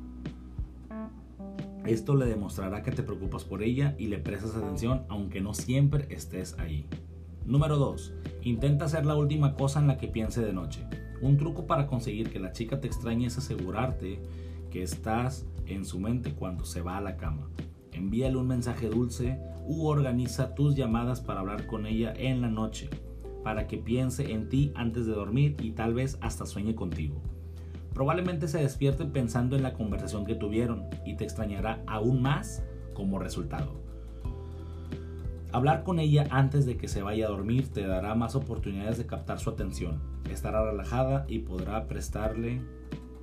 Esto 1.86 2.16
le 2.16 2.26
demostrará 2.26 2.82
que 2.82 2.90
te 2.90 3.04
preocupas 3.04 3.44
por 3.44 3.62
ella 3.62 3.94
y 3.96 4.08
le 4.08 4.18
prestas 4.18 4.56
atención 4.56 5.04
aunque 5.08 5.40
no 5.40 5.54
siempre 5.54 6.06
estés 6.10 6.58
ahí. 6.58 6.86
Número 7.44 7.76
2. 7.76 8.12
Intenta 8.42 8.86
hacer 8.86 9.06
la 9.06 9.14
última 9.14 9.54
cosa 9.54 9.78
en 9.78 9.86
la 9.86 9.96
que 9.96 10.08
piense 10.08 10.44
de 10.44 10.52
noche. 10.52 10.84
Un 11.22 11.36
truco 11.36 11.66
para 11.66 11.86
conseguir 11.86 12.30
que 12.30 12.40
la 12.40 12.52
chica 12.52 12.80
te 12.80 12.88
extrañe 12.88 13.26
es 13.26 13.38
asegurarte 13.38 14.20
que 14.70 14.82
estás 14.82 15.46
en 15.66 15.84
su 15.84 16.00
mente 16.00 16.32
cuando 16.32 16.64
se 16.64 16.82
va 16.82 16.96
a 16.96 17.00
la 17.00 17.16
cama. 17.16 17.48
Envíale 17.92 18.36
un 18.36 18.48
mensaje 18.48 18.88
dulce 18.88 19.38
u 19.64 19.86
organiza 19.86 20.54
tus 20.54 20.74
llamadas 20.74 21.20
para 21.20 21.40
hablar 21.40 21.66
con 21.66 21.86
ella 21.86 22.12
en 22.16 22.42
la 22.42 22.48
noche, 22.48 22.90
para 23.44 23.68
que 23.68 23.78
piense 23.78 24.32
en 24.32 24.48
ti 24.48 24.72
antes 24.74 25.06
de 25.06 25.12
dormir 25.12 25.56
y 25.62 25.70
tal 25.70 25.94
vez 25.94 26.18
hasta 26.20 26.46
sueñe 26.46 26.74
contigo. 26.74 27.22
Probablemente 27.96 28.46
se 28.46 28.58
despierte 28.58 29.06
pensando 29.06 29.56
en 29.56 29.62
la 29.62 29.72
conversación 29.72 30.26
que 30.26 30.34
tuvieron 30.34 30.84
y 31.06 31.16
te 31.16 31.24
extrañará 31.24 31.82
aún 31.86 32.20
más 32.20 32.62
como 32.92 33.18
resultado. 33.18 33.80
Hablar 35.50 35.82
con 35.82 35.98
ella 35.98 36.26
antes 36.28 36.66
de 36.66 36.76
que 36.76 36.88
se 36.88 37.00
vaya 37.00 37.24
a 37.24 37.30
dormir 37.30 37.72
te 37.72 37.86
dará 37.86 38.14
más 38.14 38.34
oportunidades 38.34 38.98
de 38.98 39.06
captar 39.06 39.38
su 39.38 39.48
atención. 39.48 40.02
Estará 40.30 40.62
relajada 40.70 41.24
y 41.26 41.38
podrá 41.38 41.88
prestarle 41.88 42.60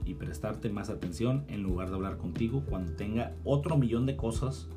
y 0.06 0.16
prestarte 0.16 0.72
más 0.72 0.90
atención 0.90 1.46
en 1.50 1.62
lugar 1.62 1.90
de 1.90 1.96
hablar 1.96 2.18
contigo 2.18 2.64
cuando 2.68 2.94
tenga 2.94 3.36
otro 3.44 3.78
millón 3.78 4.08
de 4.08 4.16
cosas 4.16 4.70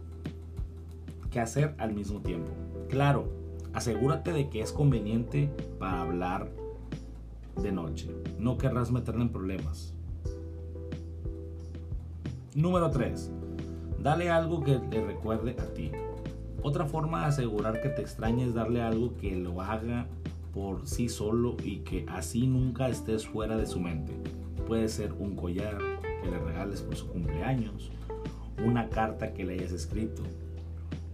que 1.31 1.41
hacer 1.41 1.75
al 1.79 1.95
mismo 1.95 2.21
tiempo. 2.21 2.53
Claro, 2.91 3.33
asegúrate 3.73 4.35
de 4.35 4.51
que 4.51 4.61
es 4.61 4.73
conveniente 4.73 5.51
para 5.79 6.03
hablar 6.03 6.66
de 7.63 7.73
noche. 7.73 8.15
No 8.39 8.59
querrás 8.59 8.91
meterla 8.91 9.23
en 9.23 9.31
problemas. 9.31 9.95
Número 12.55 12.91
3. 12.91 13.31
Dale 14.03 14.31
algo 14.31 14.63
que 14.63 14.79
te 14.79 15.05
recuerde 15.05 15.57
a 15.59 15.75
ti. 15.75 15.91
Otra 16.63 16.87
forma 16.87 17.21
de 17.21 17.27
asegurar 17.27 17.81
que 17.81 17.89
te 17.89 18.03
extrañe 18.03 18.45
es 18.45 18.55
darle 18.55 18.83
algo 18.83 19.17
que 19.17 19.37
lo 19.37 19.61
haga 19.61 20.07
por 20.55 20.87
sí 20.87 21.09
solo 21.09 21.57
y 21.63 21.81
que 21.81 22.07
así 22.09 22.47
nunca 22.47 22.89
estés 22.89 23.27
fuera 23.27 23.57
de 23.57 23.67
su 23.67 23.79
mente. 23.79 24.15
Puede 24.67 24.89
ser 24.89 25.13
un 25.13 25.37
collar 25.37 25.79
que 26.23 26.31
le 26.31 26.39
regales 26.39 26.81
por 26.81 26.97
su 26.97 27.09
cumpleaños, 27.09 27.91
una 28.65 28.89
carta 28.89 29.35
que 29.35 29.45
le 29.45 29.55
hayas 29.55 29.73
escrito, 29.73 30.23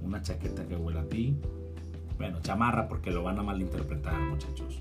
una 0.01 0.23
chaqueta 0.23 0.67
que 0.67 0.77
huela 0.77 1.01
a 1.01 1.07
ti. 1.07 1.37
Bueno, 2.19 2.39
chamarra 2.41 2.89
porque 2.89 3.11
lo 3.11 3.25
van 3.25 3.39
a 3.41 3.43
malinterpretar 3.43 4.19
muchachos. 4.21 4.81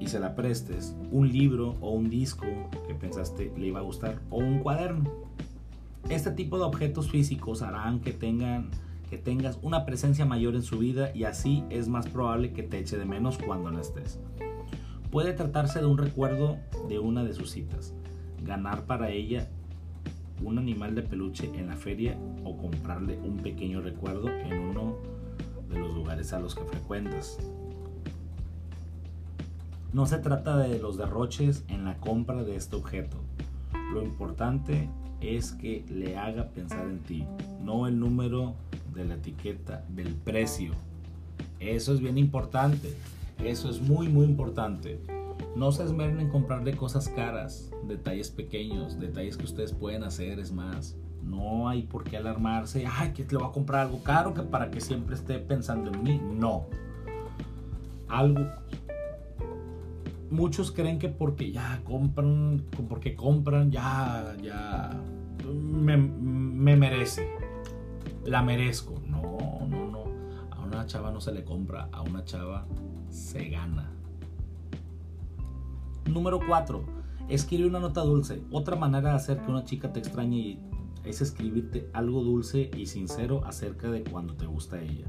Y 0.00 0.08
se 0.08 0.18
la 0.18 0.34
prestes 0.34 0.96
un 1.12 1.30
libro 1.30 1.76
o 1.80 1.90
un 1.90 2.10
disco 2.10 2.46
que 2.88 2.94
pensaste 2.94 3.52
le 3.56 3.66
iba 3.66 3.78
a 3.78 3.82
gustar 3.82 4.20
o 4.30 4.38
un 4.38 4.58
cuaderno. 4.58 5.10
Este 6.08 6.30
tipo 6.32 6.58
de 6.58 6.64
objetos 6.64 7.10
físicos 7.10 7.62
harán 7.62 8.00
que 8.00 8.12
tengan 8.12 8.70
que 9.10 9.18
tengas 9.18 9.58
una 9.62 9.84
presencia 9.84 10.24
mayor 10.24 10.54
en 10.54 10.62
su 10.62 10.78
vida 10.78 11.10
y 11.14 11.24
así 11.24 11.64
es 11.68 11.88
más 11.88 12.08
probable 12.08 12.52
que 12.52 12.62
te 12.62 12.78
eche 12.78 12.96
de 12.96 13.04
menos 13.04 13.38
cuando 13.38 13.70
no 13.70 13.80
estés. 13.80 14.20
Puede 15.10 15.32
tratarse 15.32 15.80
de 15.80 15.86
un 15.86 15.98
recuerdo 15.98 16.58
de 16.88 17.00
una 17.00 17.24
de 17.24 17.34
sus 17.34 17.50
citas, 17.50 17.92
ganar 18.44 18.86
para 18.86 19.10
ella 19.10 19.48
un 20.44 20.58
animal 20.58 20.94
de 20.94 21.02
peluche 21.02 21.50
en 21.54 21.66
la 21.66 21.76
feria 21.76 22.16
o 22.44 22.56
comprarle 22.56 23.18
un 23.18 23.38
pequeño 23.38 23.80
recuerdo 23.80 24.28
en 24.28 24.58
uno 24.60 24.96
de 25.68 25.78
los 25.78 25.92
lugares 25.92 26.32
a 26.32 26.38
los 26.38 26.54
que 26.54 26.64
frecuentas. 26.64 27.38
No 29.92 30.06
se 30.06 30.18
trata 30.18 30.56
de 30.56 30.78
los 30.78 30.96
derroches 30.96 31.64
en 31.68 31.84
la 31.84 31.96
compra 31.96 32.44
de 32.44 32.56
este 32.56 32.76
objeto. 32.76 33.16
Lo 33.92 34.02
importante 34.02 34.88
es 35.20 35.52
que 35.52 35.84
le 35.88 36.16
haga 36.16 36.48
pensar 36.48 36.86
en 36.86 37.00
ti, 37.00 37.26
no 37.62 37.86
el 37.86 37.98
número 37.98 38.54
de 38.94 39.04
la 39.04 39.14
etiqueta, 39.14 39.84
del 39.88 40.14
precio. 40.14 40.72
Eso 41.58 41.92
es 41.92 42.00
bien 42.00 42.18
importante. 42.18 42.96
Eso 43.42 43.68
es 43.68 43.80
muy, 43.80 44.08
muy 44.08 44.26
importante. 44.26 45.00
No 45.56 45.72
se 45.72 45.82
esmeren 45.82 46.20
en 46.20 46.28
comprarle 46.28 46.76
cosas 46.76 47.08
caras, 47.08 47.70
detalles 47.88 48.30
pequeños, 48.30 49.00
detalles 49.00 49.36
que 49.36 49.44
ustedes 49.44 49.72
pueden 49.72 50.04
hacer, 50.04 50.38
es 50.38 50.52
más. 50.52 50.96
No 51.22 51.68
hay 51.68 51.82
por 51.82 52.04
qué 52.04 52.16
alarmarse, 52.16 52.86
ay, 52.86 53.12
que 53.12 53.24
le 53.24 53.38
voy 53.38 53.48
a 53.48 53.52
comprar 53.52 53.86
algo 53.86 54.02
caro 54.02 54.34
que 54.34 54.42
para 54.42 54.70
que 54.70 54.80
siempre 54.80 55.16
esté 55.16 55.38
pensando 55.38 55.90
en 55.92 56.02
mí. 56.02 56.20
No. 56.32 56.66
Algo. 58.08 58.46
Muchos 60.30 60.70
creen 60.70 60.98
que 60.98 61.08
porque 61.08 61.50
ya 61.50 61.82
compran, 61.84 62.64
porque 62.88 63.16
compran, 63.16 63.70
ya, 63.70 64.36
ya, 64.42 64.90
me, 65.44 65.96
me 65.96 66.76
merece. 66.76 67.28
La 68.24 68.42
merezco. 68.42 68.94
No, 69.08 69.66
no, 69.68 69.90
no. 69.90 70.04
A 70.50 70.60
una 70.60 70.86
chava 70.86 71.10
no 71.10 71.20
se 71.20 71.32
le 71.32 71.44
compra, 71.44 71.88
a 71.92 72.02
una 72.02 72.24
chava 72.24 72.66
se 73.08 73.48
gana. 73.48 73.90
Número 76.08 76.40
4. 76.46 76.84
Escribe 77.28 77.68
una 77.68 77.80
nota 77.80 78.02
dulce. 78.02 78.42
Otra 78.50 78.76
manera 78.76 79.10
de 79.10 79.16
hacer 79.16 79.40
que 79.40 79.50
una 79.50 79.64
chica 79.64 79.92
te 79.92 80.00
extrañe 80.00 80.60
es 81.04 81.20
escribirte 81.20 81.88
algo 81.92 82.22
dulce 82.22 82.70
y 82.76 82.86
sincero 82.86 83.44
acerca 83.44 83.90
de 83.90 84.04
cuando 84.04 84.34
te 84.34 84.46
gusta 84.46 84.80
ella. 84.80 85.06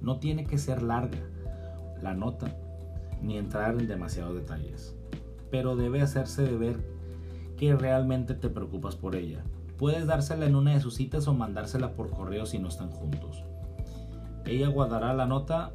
No 0.00 0.18
tiene 0.18 0.46
que 0.46 0.58
ser 0.58 0.82
larga 0.82 1.18
la 2.02 2.14
nota, 2.14 2.56
ni 3.22 3.38
entrar 3.38 3.78
en 3.78 3.86
demasiados 3.86 4.34
detalles, 4.34 4.94
pero 5.50 5.76
debe 5.76 6.02
hacerse 6.02 6.42
de 6.42 6.56
ver 6.56 6.76
que 7.56 7.74
realmente 7.74 8.34
te 8.34 8.48
preocupas 8.48 8.96
por 8.96 9.16
ella. 9.16 9.42
Puedes 9.76 10.06
dársela 10.06 10.46
en 10.46 10.56
una 10.56 10.74
de 10.74 10.80
sus 10.80 10.94
citas 10.94 11.26
o 11.28 11.34
mandársela 11.34 11.92
por 11.92 12.10
correo 12.10 12.46
si 12.46 12.58
no 12.58 12.68
están 12.68 12.90
juntos. 12.90 13.44
Ella 14.46 14.68
guardará 14.68 15.14
la 15.14 15.26
nota 15.26 15.72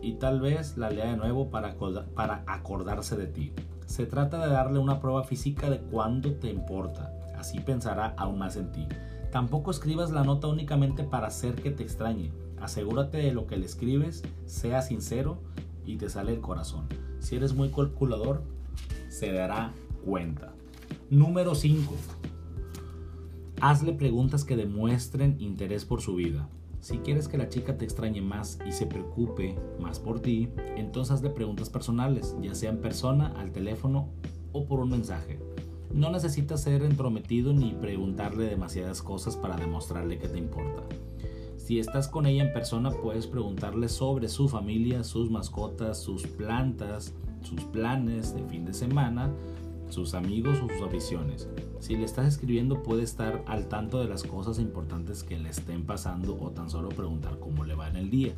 y 0.00 0.14
tal 0.14 0.40
vez 0.40 0.76
la 0.76 0.90
lea 0.90 1.10
de 1.10 1.16
nuevo 1.16 1.50
para, 1.50 1.76
para 2.14 2.44
acordarse 2.46 3.16
de 3.16 3.26
ti. 3.26 3.52
Se 3.86 4.06
trata 4.06 4.44
de 4.44 4.52
darle 4.52 4.78
una 4.78 5.00
prueba 5.00 5.24
física 5.24 5.70
de 5.70 5.78
cuándo 5.78 6.32
te 6.34 6.50
importa, 6.50 7.12
así 7.36 7.58
pensará 7.60 8.14
aún 8.16 8.38
más 8.38 8.56
en 8.56 8.70
ti. 8.70 8.86
Tampoco 9.32 9.70
escribas 9.70 10.10
la 10.10 10.24
nota 10.24 10.46
únicamente 10.46 11.04
para 11.04 11.26
hacer 11.26 11.54
que 11.54 11.70
te 11.70 11.82
extrañe. 11.82 12.32
Asegúrate 12.60 13.18
de 13.18 13.32
lo 13.32 13.46
que 13.46 13.56
le 13.56 13.66
escribes 13.66 14.22
sea 14.46 14.82
sincero 14.82 15.38
y 15.88 15.96
te 15.96 16.10
sale 16.10 16.34
el 16.34 16.40
corazón. 16.40 16.86
Si 17.18 17.34
eres 17.34 17.54
muy 17.54 17.70
calculador, 17.70 18.42
se 19.08 19.32
dará 19.32 19.72
cuenta. 20.04 20.52
Número 21.08 21.54
5. 21.54 21.94
Hazle 23.60 23.94
preguntas 23.94 24.44
que 24.44 24.56
demuestren 24.56 25.36
interés 25.40 25.86
por 25.86 26.02
su 26.02 26.14
vida. 26.14 26.48
Si 26.80 26.98
quieres 26.98 27.26
que 27.26 27.38
la 27.38 27.48
chica 27.48 27.76
te 27.76 27.84
extrañe 27.84 28.20
más 28.20 28.58
y 28.66 28.72
se 28.72 28.86
preocupe 28.86 29.58
más 29.80 29.98
por 29.98 30.20
ti, 30.20 30.50
entonces 30.76 31.14
hazle 31.14 31.30
preguntas 31.30 31.70
personales, 31.70 32.36
ya 32.40 32.54
sea 32.54 32.70
en 32.70 32.80
persona, 32.80 33.32
al 33.38 33.50
teléfono 33.50 34.10
o 34.52 34.66
por 34.66 34.80
un 34.80 34.90
mensaje. 34.90 35.40
No 35.92 36.10
necesitas 36.10 36.62
ser 36.62 36.82
entrometido 36.82 37.54
ni 37.54 37.72
preguntarle 37.72 38.44
demasiadas 38.44 39.02
cosas 39.02 39.36
para 39.36 39.56
demostrarle 39.56 40.18
que 40.18 40.28
te 40.28 40.38
importa. 40.38 40.82
Si 41.68 41.78
estás 41.78 42.08
con 42.08 42.24
ella 42.24 42.44
en 42.44 42.54
persona, 42.54 42.90
puedes 42.90 43.26
preguntarle 43.26 43.90
sobre 43.90 44.30
su 44.30 44.48
familia, 44.48 45.04
sus 45.04 45.30
mascotas, 45.30 45.98
sus 45.98 46.26
plantas, 46.26 47.12
sus 47.42 47.62
planes 47.64 48.34
de 48.34 48.42
fin 48.44 48.64
de 48.64 48.72
semana, 48.72 49.30
sus 49.90 50.14
amigos 50.14 50.60
o 50.64 50.68
sus 50.70 50.80
aficiones. 50.80 51.46
Si 51.78 51.94
le 51.94 52.04
estás 52.04 52.26
escribiendo 52.26 52.82
puede 52.82 53.02
estar 53.02 53.44
al 53.46 53.68
tanto 53.68 54.00
de 54.00 54.08
las 54.08 54.22
cosas 54.22 54.58
importantes 54.58 55.22
que 55.22 55.36
le 55.36 55.50
estén 55.50 55.84
pasando 55.84 56.38
o 56.40 56.52
tan 56.52 56.70
solo 56.70 56.88
preguntar 56.88 57.38
cómo 57.38 57.66
le 57.66 57.74
va 57.74 57.86
en 57.88 57.96
el 57.96 58.08
día. 58.08 58.32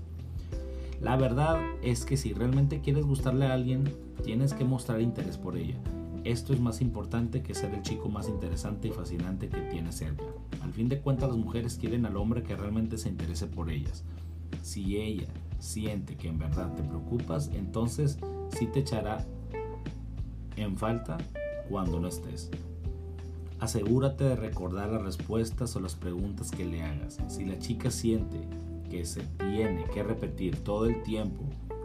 La 1.00 1.16
verdad 1.16 1.60
es 1.82 2.04
que 2.04 2.16
si 2.16 2.32
realmente 2.32 2.80
quieres 2.80 3.06
gustarle 3.06 3.46
a 3.46 3.52
alguien, 3.52 3.84
tienes 4.24 4.54
que 4.54 4.64
mostrar 4.64 5.00
interés 5.00 5.38
por 5.38 5.56
ella. 5.56 5.76
Esto 6.24 6.52
es 6.52 6.60
más 6.60 6.82
importante 6.82 7.42
que 7.42 7.54
ser 7.54 7.72
el 7.72 7.82
chico 7.82 8.10
más 8.10 8.28
interesante 8.28 8.88
y 8.88 8.90
fascinante 8.90 9.48
que 9.48 9.60
tienes 9.62 9.96
cerca. 9.96 10.24
Al 10.62 10.72
fin 10.72 10.88
de 10.88 11.00
cuentas 11.00 11.30
las 11.30 11.38
mujeres 11.38 11.78
quieren 11.80 12.04
al 12.04 12.16
hombre 12.16 12.42
que 12.42 12.56
realmente 12.56 12.98
se 12.98 13.08
interese 13.08 13.46
por 13.46 13.70
ellas. 13.70 14.04
Si 14.62 14.98
ella 14.98 15.28
siente 15.58 16.16
que 16.16 16.28
en 16.28 16.38
verdad 16.38 16.74
te 16.74 16.82
preocupas, 16.82 17.50
entonces 17.54 18.18
sí 18.58 18.66
te 18.66 18.80
echará 18.80 19.24
en 20.56 20.76
falta 20.76 21.16
cuando 21.70 22.00
no 22.00 22.08
estés. 22.08 22.50
Asegúrate 23.58 24.24
de 24.24 24.36
recordar 24.36 24.90
las 24.90 25.02
respuestas 25.02 25.74
o 25.76 25.80
las 25.80 25.94
preguntas 25.94 26.50
que 26.50 26.66
le 26.66 26.82
hagas. 26.82 27.18
Si 27.28 27.44
la 27.44 27.58
chica 27.58 27.90
siente 27.90 28.38
que 28.90 29.04
se 29.04 29.22
tiene 29.38 29.84
que 29.94 30.02
repetir 30.02 30.64
todo 30.64 30.86
el 30.86 31.02
tiempo 31.02 31.44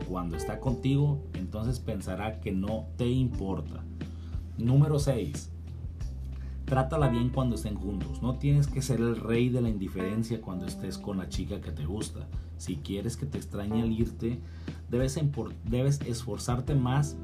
cuando 0.09 0.35
está 0.35 0.59
contigo, 0.59 1.21
entonces 1.33 1.79
pensará 1.79 2.41
que 2.41 2.51
no 2.51 2.87
te 2.97 3.07
importa. 3.07 3.83
Número 4.57 4.99
6. 4.99 5.51
Trátala 6.65 7.09
bien 7.09 7.29
cuando 7.29 7.55
estén 7.55 7.75
juntos. 7.75 8.21
No 8.21 8.35
tienes 8.37 8.67
que 8.67 8.81
ser 8.81 8.99
el 8.99 9.17
rey 9.17 9.49
de 9.49 9.61
la 9.61 9.69
indiferencia 9.69 10.41
cuando 10.41 10.65
estés 10.65 10.97
con 10.97 11.17
la 11.17 11.29
chica 11.29 11.61
que 11.61 11.71
te 11.71 11.85
gusta. 11.85 12.27
Si 12.57 12.77
quieres 12.77 13.17
que 13.17 13.25
te 13.25 13.37
extrañe 13.37 13.81
al 13.81 13.91
irte, 13.91 14.39
debes, 14.89 15.19
debes 15.65 16.01
esforzarte 16.01 16.73
más 16.73 17.17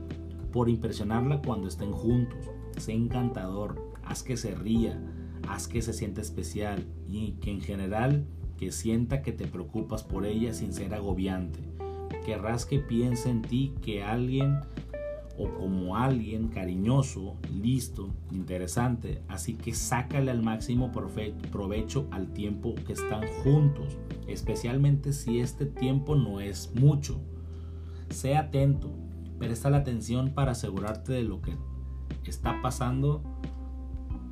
por 0.51 0.69
impresionarla 0.69 1.41
cuando 1.41 1.67
estén 1.67 1.91
juntos. 1.91 2.50
Sé 2.77 2.93
encantador, 2.93 3.93
haz 4.03 4.23
que 4.23 4.38
se 4.38 4.53
ría, 4.53 5.00
Haz 5.47 5.67
que 5.67 5.81
se 5.81 5.93
sienta 5.93 6.21
especial 6.21 6.85
y 7.09 7.33
que 7.33 7.51
en 7.51 7.61
general 7.61 8.25
que 8.57 8.71
sienta 8.71 9.21
que 9.21 9.31
te 9.31 9.47
preocupas 9.47 10.03
por 10.03 10.25
ella 10.25 10.53
sin 10.53 10.73
ser 10.73 10.93
agobiante. 10.93 11.59
Querrás 12.25 12.65
que 12.65 12.79
piense 12.79 13.29
en 13.29 13.41
ti 13.41 13.73
que 13.81 14.03
alguien 14.03 14.59
o 15.38 15.50
como 15.53 15.95
alguien 15.95 16.47
cariñoso, 16.47 17.38
listo, 17.51 18.09
interesante. 18.31 19.21
Así 19.27 19.55
que 19.55 19.73
sácale 19.73 20.31
al 20.31 20.43
máximo 20.43 20.91
provecho 20.91 22.07
al 22.11 22.33
tiempo 22.33 22.75
que 22.85 22.93
están 22.93 23.23
juntos, 23.43 23.97
especialmente 24.27 25.13
si 25.13 25.39
este 25.39 25.65
tiempo 25.65 26.15
no 26.15 26.39
es 26.39 26.71
mucho. 26.75 27.21
Sé 28.09 28.35
atento, 28.35 28.91
presta 29.39 29.69
la 29.69 29.77
atención 29.77 30.31
para 30.31 30.51
asegurarte 30.51 31.13
de 31.13 31.23
lo 31.23 31.41
que 31.41 31.55
está 32.25 32.61
pasando 32.61 33.23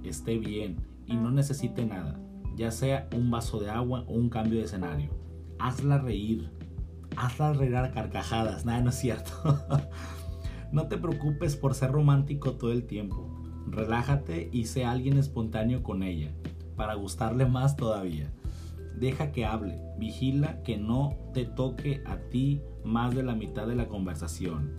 esté 0.04 0.38
bien 0.38 0.78
y 1.06 1.16
no 1.16 1.30
necesite 1.30 1.86
nada 1.86 2.20
ya 2.60 2.72
sea 2.72 3.08
un 3.16 3.32
vaso 3.32 3.62
de 3.62 3.70
agua 3.70 4.04
o 4.06 4.14
un 4.16 4.30
cambio 4.30 4.60
de 4.60 4.66
escenario. 4.66 5.12
Hazla 5.60 5.98
reír, 5.98 6.52
hazla 7.16 7.54
reír 7.54 7.78
a 7.78 7.90
carcajadas, 7.92 8.66
nada, 8.66 8.82
no 8.82 8.90
es 8.90 8.96
cierto. 8.96 9.32
no 10.72 10.88
te 10.88 10.98
preocupes 10.98 11.56
por 11.56 11.74
ser 11.74 11.92
romántico 11.92 12.54
todo 12.54 12.72
el 12.72 12.86
tiempo. 12.86 13.28
Relájate 13.68 14.50
y 14.52 14.66
sé 14.66 14.86
alguien 14.86 15.18
espontáneo 15.18 15.84
con 15.84 16.04
ella, 16.04 16.32
para 16.76 16.96
gustarle 16.96 17.46
más 17.46 17.76
todavía. 17.76 18.32
Deja 19.00 19.32
que 19.32 19.46
hable, 19.46 19.80
vigila 19.98 20.62
que 20.64 20.78
no 20.78 21.16
te 21.34 21.46
toque 21.46 22.04
a 22.06 22.18
ti 22.18 22.62
más 22.84 23.16
de 23.16 23.24
la 23.24 23.36
mitad 23.36 23.68
de 23.68 23.76
la 23.76 23.88
conversación. 23.88 24.74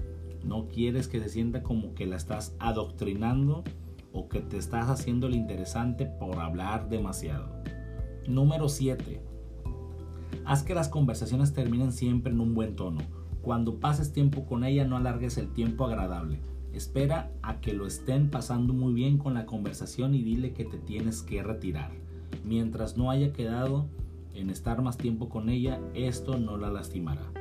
No 0.44 0.68
quieres 0.68 1.08
que 1.08 1.20
se 1.20 1.28
sienta 1.28 1.62
como 1.62 1.94
que 1.94 2.06
la 2.06 2.16
estás 2.16 2.54
adoctrinando 2.58 3.64
o 4.12 4.28
que 4.28 4.40
te 4.40 4.56
estás 4.56 4.88
haciendo 4.88 5.26
el 5.26 5.34
interesante 5.34 6.06
por 6.06 6.38
hablar 6.38 6.88
demasiado. 6.88 7.62
Número 8.26 8.68
7. 8.68 9.22
Haz 10.44 10.62
que 10.62 10.74
las 10.74 10.88
conversaciones 10.88 11.52
terminen 11.52 11.92
siempre 11.92 12.32
en 12.32 12.40
un 12.40 12.54
buen 12.54 12.76
tono. 12.76 13.00
Cuando 13.42 13.80
pases 13.80 14.12
tiempo 14.12 14.44
con 14.44 14.64
ella 14.64 14.84
no 14.84 14.96
alargues 14.96 15.38
el 15.38 15.52
tiempo 15.52 15.86
agradable. 15.86 16.40
Espera 16.72 17.32
a 17.42 17.60
que 17.60 17.72
lo 17.72 17.86
estén 17.86 18.30
pasando 18.30 18.72
muy 18.72 18.92
bien 18.92 19.18
con 19.18 19.34
la 19.34 19.46
conversación 19.46 20.14
y 20.14 20.22
dile 20.22 20.52
que 20.52 20.64
te 20.64 20.78
tienes 20.78 21.22
que 21.22 21.42
retirar. 21.42 21.90
Mientras 22.44 22.96
no 22.96 23.10
haya 23.10 23.32
quedado 23.32 23.86
en 24.34 24.50
estar 24.50 24.82
más 24.82 24.96
tiempo 24.96 25.28
con 25.28 25.48
ella, 25.48 25.80
esto 25.94 26.38
no 26.38 26.56
la 26.56 26.70
lastimará. 26.70 27.32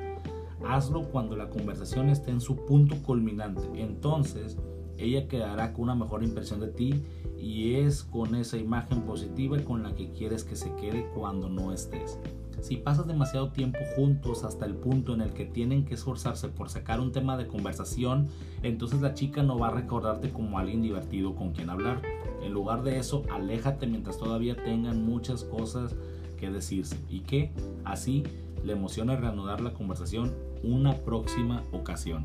Hazlo 0.67 1.03
cuando 1.09 1.35
la 1.35 1.49
conversación 1.49 2.09
esté 2.09 2.31
en 2.31 2.41
su 2.41 2.65
punto 2.65 3.01
culminante. 3.03 3.61
Entonces, 3.75 4.57
ella 4.97 5.27
quedará 5.27 5.73
con 5.73 5.83
una 5.83 5.95
mejor 5.95 6.23
impresión 6.23 6.59
de 6.59 6.67
ti 6.67 7.03
y 7.37 7.75
es 7.75 8.03
con 8.03 8.35
esa 8.35 8.57
imagen 8.57 9.03
positiva 9.03 9.57
con 9.63 9.83
la 9.83 9.95
que 9.95 10.11
quieres 10.11 10.43
que 10.43 10.55
se 10.55 10.73
quede 10.75 11.09
cuando 11.13 11.49
no 11.49 11.71
estés. 11.71 12.19
Si 12.61 12.77
pasas 12.77 13.07
demasiado 13.07 13.49
tiempo 13.51 13.79
juntos 13.95 14.43
hasta 14.43 14.65
el 14.65 14.75
punto 14.75 15.13
en 15.13 15.21
el 15.21 15.31
que 15.31 15.45
tienen 15.45 15.85
que 15.85 15.93
esforzarse 15.93 16.49
por 16.49 16.69
sacar 16.69 16.99
un 16.99 17.11
tema 17.11 17.37
de 17.37 17.47
conversación, 17.47 18.27
entonces 18.63 19.01
la 19.01 19.13
chica 19.13 19.43
no 19.43 19.57
va 19.57 19.67
a 19.67 19.71
recordarte 19.71 20.31
como 20.31 20.59
alguien 20.59 20.81
divertido 20.81 21.35
con 21.35 21.51
quien 21.51 21.69
hablar. 21.69 22.01
En 22.43 22.53
lugar 22.53 22.83
de 22.83 22.99
eso, 22.99 23.23
aléjate 23.31 23.87
mientras 23.87 24.17
todavía 24.17 24.55
tengan 24.55 25.05
muchas 25.05 25.43
cosas 25.43 25.95
que 26.37 26.49
decirse 26.49 26.97
y 27.09 27.21
que 27.21 27.51
así 27.85 28.23
le 28.63 28.73
emociona 28.73 29.15
reanudar 29.15 29.61
la 29.61 29.73
conversación 29.73 30.33
una 30.63 30.95
próxima 30.97 31.63
ocasión. 31.71 32.23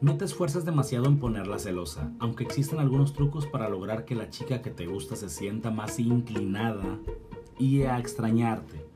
No 0.00 0.16
te 0.16 0.24
esfuerces 0.24 0.64
demasiado 0.64 1.06
en 1.06 1.18
ponerla 1.18 1.58
celosa, 1.58 2.12
aunque 2.20 2.44
existen 2.44 2.78
algunos 2.78 3.12
trucos 3.12 3.46
para 3.46 3.68
lograr 3.68 4.04
que 4.04 4.14
la 4.14 4.30
chica 4.30 4.62
que 4.62 4.70
te 4.70 4.86
gusta 4.86 5.16
se 5.16 5.28
sienta 5.28 5.72
más 5.72 5.98
inclinada 5.98 6.98
y 7.58 7.82
a 7.82 7.98
extrañarte. 7.98 8.86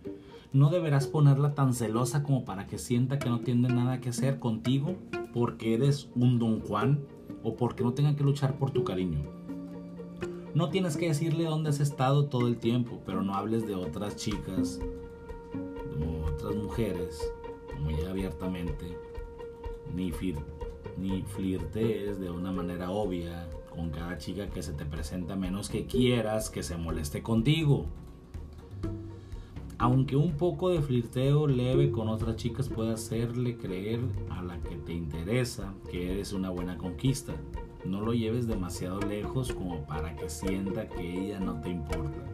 No 0.53 0.71
deberás 0.71 1.09
ponerla 1.09 1.55
tan 1.55 1.75
celosa 1.75 2.23
como 2.23 2.45
para 2.45 2.69
que 2.69 2.79
sienta 2.79 3.19
que 3.19 3.29
no 3.29 3.41
tiene 3.41 3.69
nada 3.69 4.01
que 4.01 4.11
hacer 4.11 4.39
contigo 4.39 4.95
porque 5.35 5.75
eres 5.75 6.09
un 6.15 6.39
don 6.39 6.61
Juan 6.61 7.01
o 7.43 7.57
porque 7.57 7.83
no 7.83 7.95
tenga 7.95 8.15
que 8.15 8.23
luchar 8.23 8.59
por 8.59 8.71
tu 8.71 8.85
cariño. 8.85 9.25
No 10.55 10.71
tienes 10.71 10.97
que 10.97 11.09
decirle 11.09 11.45
dónde 11.45 11.71
has 11.71 11.81
estado 11.81 12.27
todo 12.27 12.47
el 12.47 12.59
tiempo, 12.59 13.01
pero 13.05 13.23
no 13.23 13.35
hables 13.35 13.67
de 13.67 13.75
otras 13.75 14.15
chicas, 14.17 14.79
de 14.79 16.23
otras 16.33 16.55
mujeres 16.55 17.21
muy 17.81 17.95
abiertamente, 18.03 18.97
ni, 19.94 20.12
flirtees 21.22 22.20
de 22.20 22.31
una 22.31 22.53
manera 22.53 22.90
obvia 22.90 23.49
con 23.70 23.90
cada 23.90 24.18
chica 24.18 24.49
que 24.49 24.62
se 24.62 24.72
te 24.72 24.85
presenta 24.85 25.37
menos 25.37 25.68
que 25.68 25.87
quieras 25.87 26.51
que 26.51 26.62
se 26.62 26.77
moleste 26.77 27.22
contigo. 27.22 27.87
Aunque 29.79 30.16
un 30.16 30.33
poco 30.33 30.70
de 30.70 30.81
flirteo 30.81 31.46
leve 31.46 31.90
con 31.90 32.09
otras 32.09 32.37
chicas 32.37 32.70
puede 32.70 32.92
hacerle 32.92 33.59
creer 33.59 34.01
a 34.31 34.42
la 34.42 34.59
que 34.61 34.77
te 34.77 34.94
interesa 34.94 35.75
que 35.90 36.12
eres 36.12 36.33
una 36.33 36.49
buena 36.49 36.79
conquista, 36.79 37.35
no 37.85 38.01
lo 38.01 38.14
lleves 38.14 38.46
demasiado 38.46 39.01
lejos 39.01 39.53
como 39.53 39.87
para 39.87 40.16
que 40.16 40.31
sienta 40.31 40.88
que 40.88 41.27
ella 41.27 41.40
no 41.40 41.61
te 41.61 41.68
importa. 41.68 42.25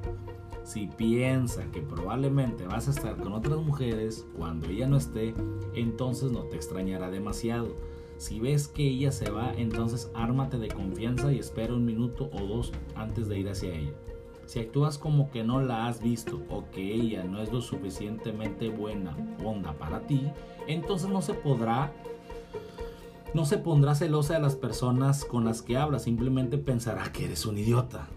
Si 0.65 0.87
piensa 0.87 1.65
que 1.73 1.83
probablemente 1.83 2.67
vas 2.67 2.87
a 2.87 2.93
estar 2.93 3.17
con 3.17 3.33
otras 3.33 3.59
mujeres 3.59 4.27
cuando 4.37 4.69
ella 4.69 4.87
no 4.87 4.97
esté, 4.97 5.35
entonces 5.75 6.31
no 6.31 6.45
te 6.45 6.57
extrañará 6.57 7.11
demasiado. 7.11 7.75
Si 8.17 8.39
ves 8.39 8.69
que 8.69 8.87
ella 8.87 9.11
se 9.11 9.31
va, 9.31 9.53
entonces 9.55 10.11
ármate 10.15 10.59
de 10.59 10.69
confianza 10.69 11.33
y 11.33 11.39
espera 11.39 11.75
un 11.75 11.85
minuto 11.85 12.31
o 12.33 12.47
dos 12.47 12.73
antes 12.95 13.29
de 13.29 13.41
ir 13.41 13.49
hacia 13.49 13.75
ella. 13.75 13.93
Si 14.47 14.61
actúas 14.61 14.99
como 14.99 15.31
que 15.31 15.43
no 15.43 15.61
la 15.61 15.89
has 15.89 16.01
visto 16.01 16.43
o 16.49 16.71
que 16.71 16.95
ella 16.95 17.25
no 17.25 17.43
es 17.43 17.53
lo 17.53 17.61
suficientemente 17.61 18.69
buena 18.69 19.17
onda 19.45 19.73
para 19.73 20.07
ti, 20.07 20.31
entonces 20.69 21.09
no 21.09 21.23
se 21.23 21.35
podrá 21.35 21.93
no 23.35 23.47
se 23.47 23.57
pondrá 23.57 23.95
celosa 23.95 24.35
de 24.35 24.41
las 24.41 24.57
personas 24.57 25.25
con 25.25 25.45
las 25.45 25.63
que 25.63 25.79
hablas, 25.79 26.03
simplemente 26.03 26.59
pensará 26.59 27.11
que 27.13 27.25
eres 27.25 27.47
un 27.47 27.57
idiota. 27.57 28.09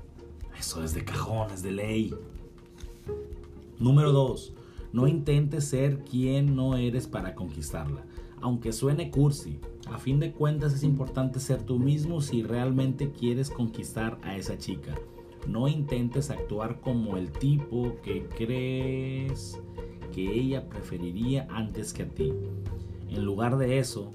Eso 0.60 0.84
es 0.84 0.94
de 0.94 1.06
cajón, 1.06 1.52
es 1.52 1.64
de 1.64 1.72
ley. 1.72 2.14
Número 3.80 4.12
2. 4.12 4.54
No 4.94 5.08
intentes 5.08 5.66
ser 5.66 6.06
quien 6.06 6.56
no 6.56 6.78
eres 6.78 7.08
para 7.08 7.36
conquistarla. 7.36 8.06
Aunque 8.40 8.72
suene 8.72 9.12
cursi, 9.12 9.60
a 9.92 9.98
fin 9.98 10.20
de 10.20 10.32
cuentas 10.32 10.74
es 10.74 10.84
importante 10.84 11.40
ser 11.40 11.62
tú 11.62 11.78
mismo 11.78 12.22
si 12.22 12.44
realmente 12.44 13.12
quieres 13.12 13.50
conquistar 13.50 14.18
a 14.24 14.38
esa 14.38 14.58
chica. 14.58 14.96
No 15.48 15.68
intentes 15.68 16.30
actuar 16.30 16.80
como 16.80 17.18
el 17.18 17.32
tipo 17.32 17.98
que 18.02 18.26
crees 18.28 19.60
que 20.14 20.34
ella 20.34 20.70
preferiría 20.70 21.48
antes 21.52 21.94
que 21.94 22.04
a 22.04 22.08
ti. 22.08 22.34
En 23.10 23.26
lugar 23.26 23.58
de 23.58 23.80
eso, 23.80 24.12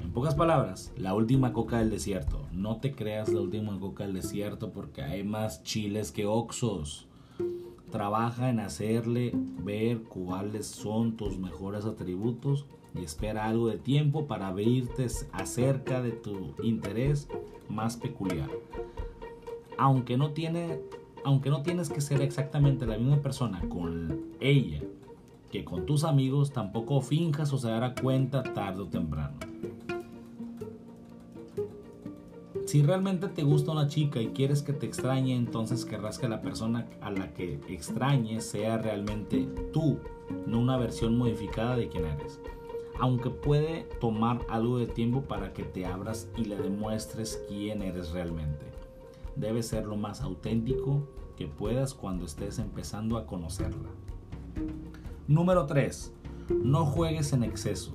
en 0.00 0.12
pocas 0.12 0.34
palabras, 0.34 0.92
la 0.96 1.14
última 1.14 1.52
coca 1.52 1.78
del 1.78 1.90
desierto. 1.90 2.46
No 2.52 2.76
te 2.76 2.94
creas 2.94 3.28
la 3.28 3.40
última 3.40 3.78
coca 3.80 4.04
del 4.04 4.14
desierto 4.14 4.70
porque 4.72 5.02
hay 5.02 5.24
más 5.24 5.62
chiles 5.64 6.12
que 6.12 6.26
oxos 6.26 7.08
trabaja 7.92 8.50
en 8.50 8.58
hacerle 8.58 9.30
ver 9.62 10.02
cuáles 10.02 10.66
son 10.66 11.16
tus 11.16 11.38
mejores 11.38 11.84
atributos 11.84 12.66
y 12.96 13.04
espera 13.04 13.46
algo 13.46 13.68
de 13.68 13.78
tiempo 13.78 14.26
para 14.26 14.48
abrirte 14.48 15.06
acerca 15.32 16.02
de 16.02 16.10
tu 16.10 16.56
interés 16.64 17.28
más 17.68 17.96
peculiar. 17.96 18.50
Aunque 19.78 20.16
no, 20.16 20.30
tiene, 20.30 20.80
aunque 21.24 21.50
no 21.50 21.62
tienes 21.62 21.88
que 21.88 22.00
ser 22.00 22.20
exactamente 22.20 22.86
la 22.86 22.98
misma 22.98 23.22
persona 23.22 23.60
con 23.68 24.32
ella 24.40 24.80
que 25.52 25.64
con 25.64 25.84
tus 25.84 26.02
amigos, 26.02 26.50
tampoco 26.50 27.02
finjas 27.02 27.52
o 27.52 27.58
se 27.58 27.68
dará 27.68 27.94
cuenta 27.94 28.42
tarde 28.42 28.80
o 28.80 28.86
temprano. 28.86 29.51
Si 32.72 32.82
realmente 32.82 33.28
te 33.28 33.42
gusta 33.42 33.70
una 33.72 33.86
chica 33.86 34.18
y 34.22 34.28
quieres 34.28 34.62
que 34.62 34.72
te 34.72 34.86
extrañe, 34.86 35.36
entonces 35.36 35.84
querrás 35.84 36.18
que 36.18 36.26
la 36.26 36.40
persona 36.40 36.88
a 37.02 37.10
la 37.10 37.34
que 37.34 37.60
extrañes 37.68 38.46
sea 38.46 38.78
realmente 38.78 39.46
tú, 39.74 39.98
no 40.46 40.58
una 40.58 40.78
versión 40.78 41.18
modificada 41.18 41.76
de 41.76 41.90
quien 41.90 42.06
eres. 42.06 42.40
Aunque 42.98 43.28
puede 43.28 43.82
tomar 44.00 44.40
algo 44.48 44.78
de 44.78 44.86
tiempo 44.86 45.20
para 45.20 45.52
que 45.52 45.64
te 45.64 45.84
abras 45.84 46.30
y 46.34 46.46
le 46.46 46.56
demuestres 46.56 47.44
quién 47.46 47.82
eres 47.82 48.12
realmente. 48.12 48.64
Debes 49.36 49.66
ser 49.66 49.84
lo 49.84 49.98
más 49.98 50.22
auténtico 50.22 51.06
que 51.36 51.48
puedas 51.48 51.92
cuando 51.92 52.24
estés 52.24 52.58
empezando 52.58 53.18
a 53.18 53.26
conocerla. 53.26 53.90
Número 55.28 55.66
3. 55.66 56.14
No 56.64 56.86
juegues 56.86 57.34
en 57.34 57.44
exceso. 57.44 57.92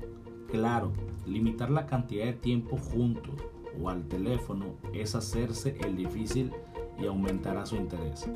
Claro, 0.52 0.92
limitar 1.26 1.72
la 1.72 1.88
cantidad 1.88 2.26
de 2.26 2.34
tiempo 2.34 2.78
juntos 2.78 3.42
o 3.82 3.90
al 3.90 4.08
teléfono 4.08 4.76
es 4.94 5.16
hacerse 5.16 5.78
el 5.84 5.96
difícil 5.96 6.52
y 7.00 7.06
aumentará 7.06 7.66
su 7.66 7.76
interés. 7.76 8.30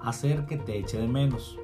Hacer 0.00 0.46
que 0.46 0.56
te 0.56 0.78
eche 0.78 0.98
de 0.98 1.08
menos. 1.08 1.58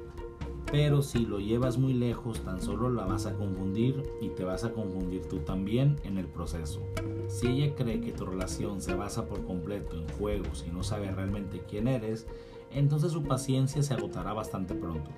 Pero 0.71 1.03
si 1.03 1.19
lo 1.25 1.39
llevas 1.39 1.77
muy 1.77 1.93
lejos, 1.93 2.41
tan 2.41 2.59
solo 2.59 2.89
la 2.89 3.05
vas 3.05 3.27
a 3.27 3.35
confundir 3.35 4.01
y 4.21 4.29
te 4.29 4.43
vas 4.43 4.63
a 4.63 4.71
confundir 4.71 5.21
tú 5.27 5.37
también 5.39 5.97
en 6.03 6.17
el 6.17 6.25
proceso. 6.25 6.81
Si 7.27 7.47
ella 7.47 7.75
cree 7.75 8.01
que 8.01 8.11
tu 8.11 8.25
relación 8.25 8.81
se 8.81 8.95
basa 8.95 9.27
por 9.27 9.45
completo 9.45 9.95
en 9.95 10.07
juegos 10.17 10.65
y 10.67 10.71
no 10.71 10.81
sabe 10.81 11.11
realmente 11.11 11.61
quién 11.69 11.87
eres, 11.87 12.25
entonces 12.71 13.11
su 13.11 13.21
paciencia 13.23 13.83
se 13.83 13.93
agotará 13.93 14.33
bastante 14.33 14.73
pronto. 14.73 15.11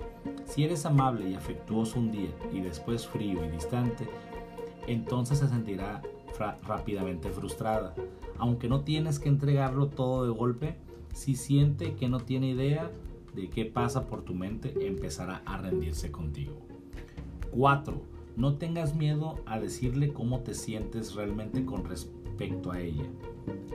Si 0.46 0.66
eres 0.66 0.86
amable 0.86 1.30
y 1.30 1.36
afectuoso 1.36 2.00
un 2.00 2.12
día 2.12 2.32
y 2.52 2.60
después 2.60 3.08
frío 3.08 3.46
y 3.46 3.50
distante, 3.50 4.10
entonces 4.88 5.40
se 5.40 5.48
sentirá 5.48 6.02
rápidamente 6.40 7.30
frustrada. 7.30 7.94
Aunque 8.38 8.68
no 8.68 8.82
tienes 8.82 9.20
que 9.20 9.30
entregarlo 9.30 9.88
todo 9.88 10.26
de 10.26 10.32
golpe, 10.32 10.76
si 11.14 11.36
siente 11.36 11.96
que 11.96 12.10
no 12.10 12.20
tiene 12.20 12.50
idea, 12.50 12.92
de 13.36 13.50
qué 13.50 13.66
pasa 13.66 14.08
por 14.08 14.24
tu 14.24 14.34
mente, 14.34 14.88
empezará 14.88 15.42
a 15.46 15.58
rendirse 15.58 16.12
contigo. 16.12 16.54
4. 17.52 18.02
No 18.38 18.56
tengas 18.56 18.96
miedo 18.96 19.40
a 19.46 19.60
decirle 19.60 20.12
cómo 20.14 20.40
te 20.42 20.54
sientes 20.54 21.16
realmente 21.16 21.66
con 21.66 21.86
respecto 21.86 22.72
a 22.72 22.80
ella. 22.80 23.06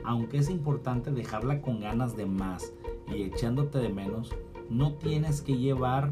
Aunque 0.03 0.37
es 0.37 0.49
importante 0.49 1.11
dejarla 1.11 1.61
con 1.61 1.79
ganas 1.79 2.15
de 2.15 2.25
más 2.25 2.73
y 3.07 3.23
echándote 3.23 3.79
de 3.79 3.89
menos, 3.89 4.31
no 4.69 4.93
tienes 4.93 5.41
que 5.41 5.57
llevar 5.57 6.11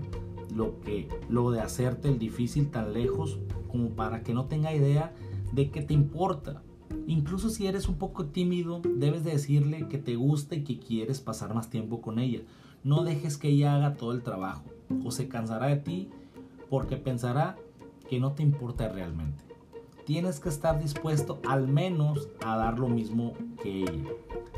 lo 0.53 0.79
que 0.81 1.07
lo 1.29 1.51
de 1.51 1.61
hacerte 1.61 2.07
el 2.09 2.17
difícil 2.17 2.69
tan 2.71 2.93
lejos 2.93 3.39
como 3.71 3.89
para 3.89 4.23
que 4.23 4.33
no 4.33 4.45
tenga 4.45 4.73
idea 4.73 5.13
de 5.51 5.69
que 5.71 5.81
te 5.81 5.93
importa. 5.93 6.61
Incluso 7.07 7.49
si 7.49 7.67
eres 7.67 7.87
un 7.87 7.95
poco 7.95 8.25
tímido, 8.25 8.81
debes 8.83 9.23
de 9.23 9.31
decirle 9.31 9.87
que 9.87 9.97
te 9.97 10.15
gusta 10.15 10.55
y 10.55 10.63
que 10.63 10.79
quieres 10.79 11.19
pasar 11.21 11.53
más 11.53 11.69
tiempo 11.69 12.01
con 12.01 12.19
ella. 12.19 12.41
No 12.83 13.03
dejes 13.03 13.37
que 13.37 13.49
ella 13.49 13.75
haga 13.75 13.95
todo 13.95 14.13
el 14.13 14.23
trabajo 14.23 14.63
o 15.03 15.11
se 15.11 15.27
cansará 15.27 15.67
de 15.67 15.77
ti 15.77 16.09
porque 16.69 16.97
pensará 16.97 17.57
que 18.09 18.19
no 18.19 18.33
te 18.33 18.43
importa 18.43 18.89
realmente. 18.89 19.43
Tienes 20.05 20.39
que 20.39 20.49
estar 20.49 20.81
dispuesto 20.81 21.39
al 21.47 21.67
menos 21.67 22.29
a 22.43 22.57
dar 22.57 22.79
lo 22.79 22.87
mismo 22.87 23.33
que 23.61 23.83
ella. 23.83 24.09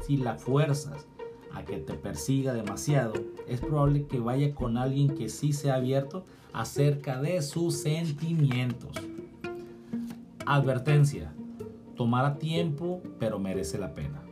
Si 0.02 0.18
la 0.18 0.36
fuerzas 0.36 1.08
a 1.54 1.66
que 1.66 1.78
te 1.78 1.94
persiga 1.94 2.54
demasiado, 2.54 3.14
es 3.48 3.60
probable 3.60 4.06
que 4.08 4.20
vaya 4.20 4.56
con 4.56 4.78
alguien 4.78 5.10
que 5.10 5.28
sí 5.28 5.52
sea 5.52 5.76
abierto 5.76 6.26
acerca 6.54 7.22
de 7.22 7.42
sus 7.42 7.76
sentimientos. 7.76 8.92
Advertencia, 10.46 11.34
tomará 11.96 12.38
tiempo, 12.38 13.02
pero 13.20 13.40
merece 13.40 13.78
la 13.78 13.94
pena. 13.94 14.24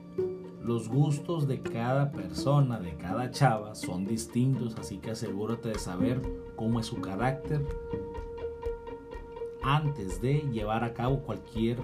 Los 0.62 0.89
gustos 0.89 1.48
de 1.48 1.62
cada 1.62 2.12
persona, 2.12 2.80
de 2.80 2.95
cada 2.95 3.32
chava, 3.32 3.76
son 3.76 4.06
distintos, 4.06 4.76
así 4.78 4.98
que 4.98 5.12
asegúrate 5.12 5.69
de 5.69 5.80
saber 5.80 6.22
cómo 6.56 6.80
es 6.80 6.88
su 6.88 7.00
carácter 7.00 7.65
antes 9.62 10.22
de 10.22 10.39
llevar 10.52 10.84
a 10.84 10.93
cabo 10.93 11.22
cualquier 11.22 11.80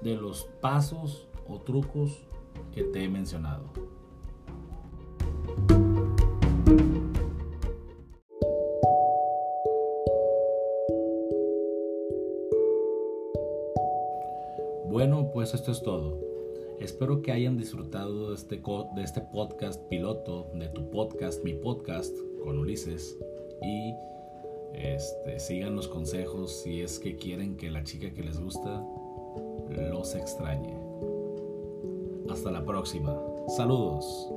de 0.00 0.16
los 0.16 0.44
pasos 0.60 1.28
o 1.46 1.60
trucos 1.60 2.26
que 2.72 2.82
te 2.82 3.04
he 3.04 3.08
mencionado. 3.08 3.64
Esto 15.52 15.70
es 15.70 15.82
todo. 15.82 16.18
Espero 16.80 17.20
que 17.20 17.30
hayan 17.30 17.58
disfrutado 17.58 18.30
de 18.30 18.36
este, 18.36 18.56
de 18.56 19.02
este 19.02 19.20
podcast 19.20 19.82
piloto, 19.88 20.50
de 20.54 20.68
tu 20.70 20.88
podcast, 20.90 21.44
mi 21.44 21.52
podcast, 21.52 22.16
con 22.42 22.58
Ulises. 22.58 23.18
Y 23.62 23.94
este, 24.72 25.38
sigan 25.38 25.76
los 25.76 25.88
consejos 25.88 26.62
si 26.62 26.80
es 26.80 26.98
que 26.98 27.16
quieren 27.16 27.58
que 27.58 27.70
la 27.70 27.84
chica 27.84 28.14
que 28.14 28.22
les 28.22 28.40
gusta 28.40 28.82
los 29.90 30.14
extrañe. 30.14 30.74
Hasta 32.30 32.50
la 32.50 32.64
próxima. 32.64 33.14
Saludos. 33.48 34.32